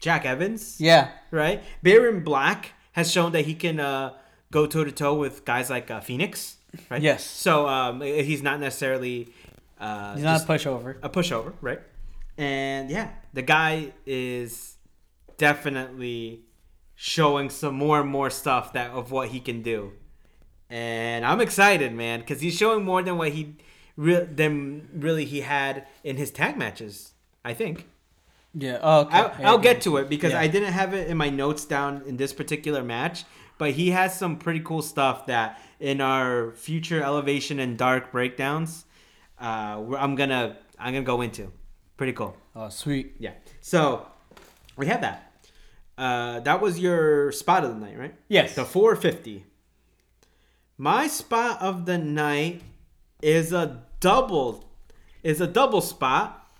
Jack 0.00 0.24
Evans, 0.24 0.80
Yeah. 0.80 1.10
right? 1.30 1.62
Baron 1.82 2.24
Black 2.24 2.72
has 2.92 3.10
shown 3.12 3.32
that 3.32 3.44
he 3.44 3.54
can 3.54 3.78
uh, 3.78 4.14
go 4.50 4.66
toe 4.66 4.84
to 4.84 4.92
toe 4.92 5.14
with 5.14 5.44
guys 5.44 5.68
like 5.68 5.90
uh, 5.90 6.00
Fenix, 6.00 6.56
right? 6.88 7.02
Yes. 7.02 7.22
So 7.24 7.68
um, 7.68 8.00
he's 8.00 8.42
not 8.42 8.58
necessarily 8.60 9.28
uh, 9.78 10.14
He's 10.14 10.24
not 10.24 10.40
a 10.42 10.44
pushover. 10.46 10.96
a 11.02 11.10
pushover, 11.10 11.52
right? 11.60 11.80
And 12.40 12.90
yeah, 12.90 13.10
the 13.34 13.42
guy 13.42 13.92
is 14.06 14.76
definitely 15.36 16.40
showing 16.94 17.50
some 17.50 17.74
more 17.74 18.00
and 18.00 18.08
more 18.08 18.30
stuff 18.30 18.72
that 18.72 18.92
of 18.92 19.10
what 19.12 19.28
he 19.28 19.40
can 19.40 19.60
do. 19.60 19.92
And 20.70 21.24
I'm 21.26 21.40
excited, 21.40 21.92
man, 21.92 22.20
because 22.20 22.40
he's 22.40 22.56
showing 22.56 22.82
more 22.84 23.02
than 23.02 23.18
what 23.18 23.32
he 23.32 23.56
re- 23.96 24.24
than 24.24 24.88
really 24.94 25.26
he 25.26 25.42
had 25.42 25.86
in 26.02 26.16
his 26.16 26.30
tag 26.30 26.56
matches. 26.56 27.12
I 27.44 27.52
think. 27.52 27.86
Yeah. 28.54 28.78
Oh, 28.82 29.00
okay. 29.02 29.16
I'll, 29.18 29.46
I'll 29.46 29.58
get 29.58 29.82
to 29.82 29.98
it 29.98 30.08
because 30.08 30.32
Yeah. 30.32 30.40
I 30.40 30.46
didn't 30.46 30.72
have 30.72 30.94
it 30.94 31.08
in 31.08 31.16
my 31.18 31.28
notes 31.28 31.66
down 31.66 32.02
in 32.06 32.16
this 32.16 32.32
particular 32.32 32.82
match, 32.82 33.24
but 33.58 33.72
he 33.72 33.90
has 33.90 34.18
some 34.18 34.38
pretty 34.38 34.60
cool 34.60 34.82
stuff 34.82 35.26
that 35.26 35.60
in 35.78 36.00
our 36.00 36.52
future 36.52 37.02
elevation 37.02 37.58
and 37.60 37.76
dark 37.76 38.12
breakdowns, 38.12 38.86
uh, 39.40 39.82
I'm 39.98 40.14
gonna 40.14 40.56
I'm 40.78 40.94
gonna 40.94 41.04
go 41.04 41.20
into. 41.20 41.52
Pretty 42.00 42.14
cool. 42.14 42.34
Oh, 42.56 42.70
sweet. 42.70 43.16
Yeah. 43.18 43.32
So 43.60 44.06
we 44.78 44.86
have 44.86 45.02
that. 45.02 45.18
uh, 45.98 46.40
that 46.40 46.58
was 46.62 46.78
your 46.78 47.30
spot 47.30 47.62
of 47.62 47.74
the 47.74 47.86
night, 47.86 47.98
right? 47.98 48.14
Yes. 48.26 48.54
The 48.54 48.64
450. 48.64 49.44
My 50.78 51.06
spot 51.08 51.60
of 51.60 51.84
the 51.84 51.98
night 51.98 52.62
is 53.20 53.52
a 53.52 53.82
double, 54.00 54.64
is 55.22 55.42
a 55.42 55.46
double 55.46 55.82
spot, 55.82 56.50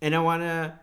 and 0.00 0.14
I 0.14 0.20
want 0.20 0.40
to 0.42 0.78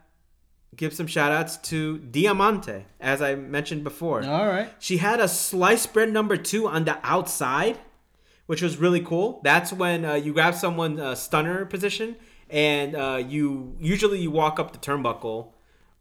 give 0.75 0.93
some 0.93 1.07
shout 1.07 1.31
outs 1.31 1.57
to 1.69 1.97
Diamante, 1.97 2.85
as 2.99 3.19
I 3.19 3.33
mentioned 3.33 3.83
before. 3.83 4.23
All 4.23 4.45
right. 4.47 4.69
She 4.77 4.97
had 4.97 5.19
a 5.19 5.27
Sliced 5.27 5.91
Bread 5.91 6.13
number 6.13 6.37
two 6.37 6.67
on 6.67 6.85
the 6.85 6.99
outside, 7.01 7.79
which 8.45 8.61
was 8.61 8.77
really 8.77 9.01
cool. 9.01 9.41
That's 9.43 9.73
when 9.73 10.05
uh, 10.05 10.13
you 10.13 10.33
grab 10.33 10.53
someone 10.53 10.99
uh, 10.99 11.15
stunner 11.15 11.65
position, 11.65 12.15
and 12.51 12.95
uh, 12.95 13.23
you 13.25 13.75
usually 13.79 14.19
you 14.19 14.29
walk 14.29 14.59
up 14.59 14.71
the 14.73 14.77
turnbuckle, 14.77 15.47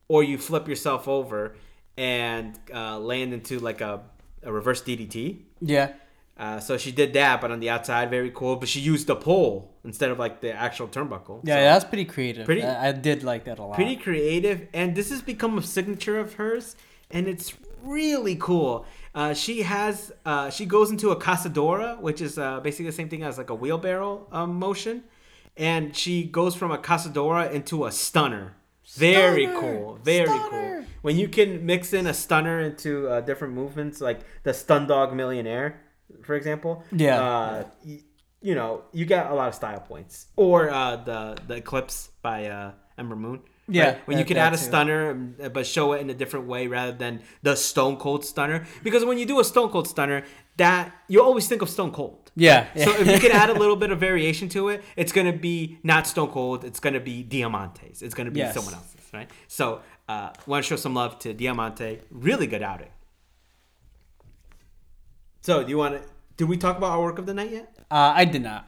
or 0.08 0.22
you 0.22 0.36
flip 0.36 0.68
yourself 0.68 1.06
over 1.08 1.54
and 1.96 2.58
uh, 2.74 2.98
land 2.98 3.32
into 3.32 3.58
like 3.60 3.80
a, 3.80 4.00
a 4.42 4.52
reverse 4.52 4.82
DDT. 4.82 5.38
Yeah. 5.60 5.92
Uh, 6.36 6.58
so 6.58 6.78
she 6.78 6.90
did 6.90 7.12
that, 7.12 7.40
but 7.42 7.50
on 7.50 7.60
the 7.60 7.68
outside, 7.68 8.08
very 8.08 8.30
cool. 8.34 8.56
But 8.56 8.68
she 8.68 8.80
used 8.80 9.06
the 9.06 9.14
pole 9.16 9.74
instead 9.84 10.10
of 10.10 10.18
like 10.18 10.40
the 10.40 10.52
actual 10.52 10.88
turnbuckle. 10.88 11.40
Yeah, 11.44 11.56
So- 11.56 11.60
that's 11.62 11.84
pretty 11.84 12.06
creative. 12.06 12.46
Pretty- 12.46 12.62
I, 12.62 12.88
I 12.88 12.92
did 12.92 13.22
like 13.22 13.44
that 13.44 13.58
a 13.58 13.62
lot. 13.64 13.74
pretty 13.74 13.96
creative 13.96 14.66
and 14.72 14.96
this 14.96 15.10
has 15.10 15.20
become 15.22 15.58
a 15.58 15.62
signature 15.62 16.18
of 16.18 16.34
hers 16.34 16.76
and 17.10 17.28
it's 17.28 17.52
really 17.82 18.36
cool 18.36 18.84
uh, 19.14 19.32
she 19.34 19.62
has 19.62 20.12
uh, 20.26 20.48
she 20.50 20.64
goes 20.66 20.90
into 20.90 21.10
a 21.10 21.16
casadora 21.16 21.98
which 22.00 22.20
is 22.20 22.38
uh, 22.38 22.60
basically 22.60 22.86
the 22.86 22.92
same 22.92 23.08
thing 23.08 23.22
as 23.22 23.36
like 23.38 23.50
a 23.50 23.54
wheelbarrow 23.54 24.26
um, 24.32 24.58
motion 24.58 25.02
and 25.60 25.94
she 25.94 26.24
goes 26.24 26.54
from 26.56 26.70
a 26.72 26.78
casadora 26.78 27.50
into 27.52 27.84
a 27.86 27.92
stunner. 27.92 28.54
Very 28.96 29.44
Stunner! 29.46 29.60
cool. 29.60 29.98
Very 30.02 30.26
cool. 30.50 30.84
When 31.02 31.16
you 31.16 31.28
can 31.28 31.64
mix 31.64 31.92
in 31.92 32.06
a 32.08 32.14
stunner 32.14 32.58
into 32.60 33.08
uh, 33.08 33.20
different 33.20 33.54
movements 33.54 34.00
like 34.00 34.20
the 34.42 34.50
Stundog 34.50 35.14
Millionaire 35.14 35.80
for 36.24 36.34
example 36.34 36.82
Yeah. 36.90 37.20
uh, 37.22 37.64
y- 37.86 38.00
you 38.42 38.54
know 38.56 38.82
you 38.92 39.04
get 39.04 39.30
a 39.30 39.34
lot 39.34 39.48
of 39.48 39.54
style 39.54 39.80
points. 39.80 40.26
Or 40.36 40.70
uh, 40.70 40.96
the 40.96 41.20
the 41.46 41.56
eclipse 41.62 42.10
by 42.22 42.46
uh, 42.46 42.72
ember 42.98 43.14
moon 43.16 43.40
Yeah, 43.72 43.98
when 44.06 44.18
you 44.18 44.24
that- 44.24 44.34
that 44.34 44.46
add 44.48 44.52
a 44.54 44.56
too. 44.56 44.64
stunner 44.64 45.10
um, 45.10 45.34
but 45.52 45.66
show 45.66 45.92
it 45.94 46.00
in 46.00 46.10
a 46.10 46.14
different 46.14 46.46
way 46.46 46.66
rather 46.66 46.92
than 46.92 47.22
the 47.42 47.54
stone 47.56 47.96
cold 47.96 48.24
stunner 48.24 48.66
because 48.82 49.04
when 49.04 49.16
you 49.18 49.26
do 49.26 49.38
a 49.40 49.44
stone 49.44 49.70
cold 49.70 49.86
stunner 49.88 50.24
that 50.56 50.92
you 51.08 51.22
always 51.22 51.46
think 51.48 51.62
of 51.62 51.68
stone 51.70 51.92
cold 51.92 52.30
Yeah. 52.36 52.66
so 52.84 52.90
if 53.00 53.06
you 53.06 53.18
could 53.18 53.30
add 53.32 53.50
a 53.50 53.54
little 53.54 53.76
bit 53.76 53.90
of 53.90 53.98
variation 54.00 54.48
to 54.50 54.68
it 54.70 54.82
it's 54.96 55.12
gonna 55.12 55.32
be 55.32 55.78
not 55.82 56.06
stone 56.06 56.28
cold 56.30 56.64
it's 56.64 56.80
gonna 56.80 57.00
be 57.00 57.22
diamantes 57.24 58.02
it's 58.02 58.14
gonna 58.14 58.30
be 58.30 58.40
Yes. 58.40 58.54
someone 58.54 58.74
else's 58.74 59.00
right 59.12 59.30
so 59.48 59.80
uh 60.08 60.30
want 60.46 60.64
to 60.64 60.68
show 60.68 60.76
some 60.76 60.94
love 60.94 61.18
to 61.20 61.32
diamante 61.32 62.00
really 62.10 62.46
good 62.46 62.62
outing 62.62 62.90
so 65.40 65.62
do 65.62 65.70
you 65.70 65.78
want 65.78 65.94
to 65.94 66.02
did 66.36 66.48
we 66.48 66.56
talk 66.56 66.76
about 66.76 66.90
our 66.92 67.02
work 67.02 67.18
of 67.18 67.26
the 67.26 67.34
night 67.34 67.50
yet 67.52 67.74
Uh, 67.90 68.12
I 68.14 68.24
did 68.24 68.42
not. 68.42 68.66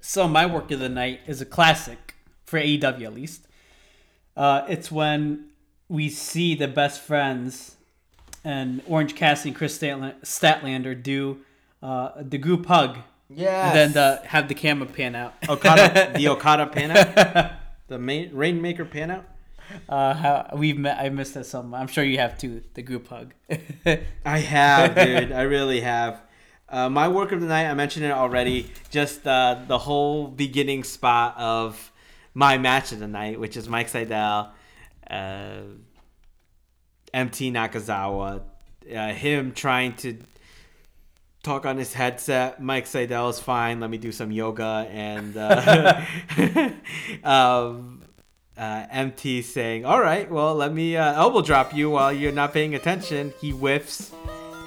So 0.00 0.26
my 0.26 0.46
work 0.46 0.70
of 0.70 0.80
the 0.80 0.88
night 0.88 1.20
is 1.26 1.40
a 1.40 1.44
classic 1.46 2.14
for 2.44 2.58
AEW 2.58 3.04
at 3.04 3.14
least. 3.14 3.45
Uh, 4.36 4.64
it's 4.68 4.90
when 4.92 5.46
we 5.88 6.08
see 6.08 6.54
the 6.54 6.68
best 6.68 7.00
friends 7.00 7.76
and 8.44 8.82
Orange 8.86 9.14
Cassidy 9.14 9.50
and 9.50 9.56
Kris 9.56 9.78
Statla- 9.78 10.20
Statlander 10.22 11.00
do 11.00 11.38
uh, 11.82 12.10
the 12.20 12.38
group 12.38 12.66
hug. 12.66 12.98
yeah 13.30 13.68
And 13.68 13.76
then 13.76 13.92
the, 13.92 14.26
have 14.26 14.48
the 14.48 14.54
camera 14.54 14.86
pan 14.88 15.14
out. 15.14 15.34
okada 15.48 16.12
the 16.16 16.28
okada 16.34 16.66
pan 16.66 16.90
out 16.96 17.52
the 17.88 17.98
main 17.98 18.30
rainmaker 18.32 18.84
pan 18.84 19.10
out 19.10 19.24
Uh, 19.88 20.14
how, 20.14 20.48
we've 20.54 20.78
met, 20.78 20.96
I 21.04 21.08
missed 21.08 21.34
that 21.34 21.44
so 21.44 21.60
much. 21.60 21.80
I'm 21.80 21.88
sure 21.88 22.04
you 22.04 22.18
have 22.18 22.38
too. 22.38 22.62
The 22.74 22.82
group 22.82 23.08
hug. 23.08 23.34
I 24.24 24.38
have, 24.38 24.94
dude. 24.94 25.32
I 25.32 25.42
really 25.42 25.80
have. 25.80 26.20
Uh, 26.68 26.88
my 26.88 27.08
work 27.08 27.32
of 27.32 27.40
the 27.40 27.48
night, 27.48 27.66
I 27.68 27.74
mentioned 27.74 28.04
it 28.06 28.12
already. 28.12 28.70
Just 28.90 29.26
uh, 29.26 29.58
the 29.66 29.78
whole 29.78 30.28
beginning 30.28 30.84
spot 30.84 31.34
of 31.36 31.90
my 32.36 32.58
match 32.58 32.92
of 32.92 32.98
the 32.98 33.08
night, 33.08 33.40
which 33.40 33.56
is 33.56 33.66
Mike 33.66 33.88
Sydal, 33.90 34.50
uh, 35.08 35.60
MT 37.14 37.50
Nakazawa, 37.50 38.42
uh, 38.94 39.12
him 39.14 39.52
trying 39.52 39.94
to 39.94 40.18
talk 41.42 41.64
on 41.64 41.78
his 41.78 41.94
headset. 41.94 42.62
Mike 42.62 42.84
Sydal 42.84 43.30
is 43.30 43.40
fine. 43.40 43.80
Let 43.80 43.88
me 43.88 43.96
do 43.96 44.12
some 44.12 44.30
yoga 44.30 44.86
and. 44.90 45.34
Uh, 45.34 46.02
um, 47.24 48.02
uh, 48.58 48.86
MT 48.90 49.40
saying, 49.42 49.84
"All 49.86 50.00
right, 50.00 50.30
well, 50.30 50.54
let 50.54 50.72
me 50.72 50.96
uh, 50.96 51.14
elbow 51.14 51.40
drop 51.42 51.74
you 51.74 51.90
while 51.90 52.12
you're 52.12 52.32
not 52.32 52.52
paying 52.52 52.74
attention." 52.74 53.32
He 53.40 53.50
whiffs, 53.50 54.12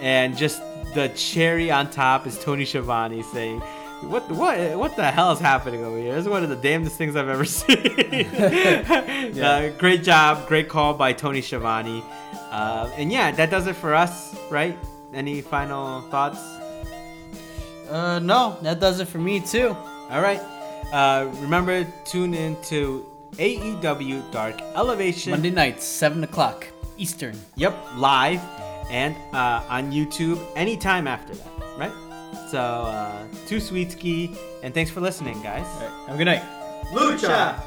and 0.02 0.36
just 0.36 0.62
the 0.96 1.10
cherry 1.16 1.70
on 1.70 1.90
top 1.90 2.26
is 2.26 2.38
Tony 2.40 2.66
Schiavone 2.66 3.24
saying, 3.24 3.62
"What, 4.02 4.30
what, 4.32 4.78
what 4.78 4.96
the 4.96 5.10
hell 5.12 5.32
is 5.32 5.40
happening 5.40 5.84
over 5.84 5.98
here? 5.98 6.16
This 6.16 6.24
is 6.24 6.30
one 6.30 6.44
of 6.44 6.50
the 6.50 6.56
damnedest 6.56 6.98
things 6.98 7.16
I've 7.16 7.30
ever 7.30 7.46
seen." 7.60 7.78
uh, 9.42 9.72
great 9.78 10.04
job, 10.04 10.48
great 10.48 10.70
call 10.70 10.94
by 10.94 11.14
Tony 11.14 11.42
Schiavone, 11.42 12.04
uh, 12.52 12.90
and 12.96 13.12
yeah, 13.12 13.32
that 13.32 13.50
does 13.50 13.68
it 13.68 13.76
for 13.76 13.94
us, 13.94 14.36
right? 14.50 14.78
Any 15.14 15.42
final 15.42 16.02
thoughts? 16.10 16.40
uh, 17.90 18.20
no, 18.20 18.58
that 18.62 18.80
does 18.80 19.00
it 19.00 19.08
for 19.08 19.18
me 19.18 19.40
too. 19.40 19.76
All 20.10 20.22
right. 20.22 20.42
Uh, 20.92 21.30
remember, 21.42 21.86
tune 22.06 22.34
in 22.34 22.56
to 22.64 23.06
AEW 23.34 24.32
Dark 24.32 24.60
Elevation. 24.76 25.32
Monday 25.32 25.52
nights, 25.52 25.86
7 25.86 26.24
o'clock 26.24 26.68
Eastern. 26.98 27.40
Yep, 27.56 27.76
live 27.96 28.42
and 28.90 29.16
uh, 29.34 29.64
on 29.70 29.92
YouTube 29.92 30.40
anytime 30.56 31.08
after 31.08 31.36
that, 31.36 31.48
right? 31.78 31.92
So, 32.50 32.58
uh, 32.58 33.28
too 33.46 33.60
sweet 33.60 33.92
ski, 33.92 34.36
and 34.64 34.74
thanks 34.74 34.90
for 34.90 35.02
listening, 35.02 35.40
guys. 35.44 35.68
Have 36.08 36.16
a 36.16 36.18
good 36.18 36.26
night. 36.26 36.42
Lucha! 36.92 37.62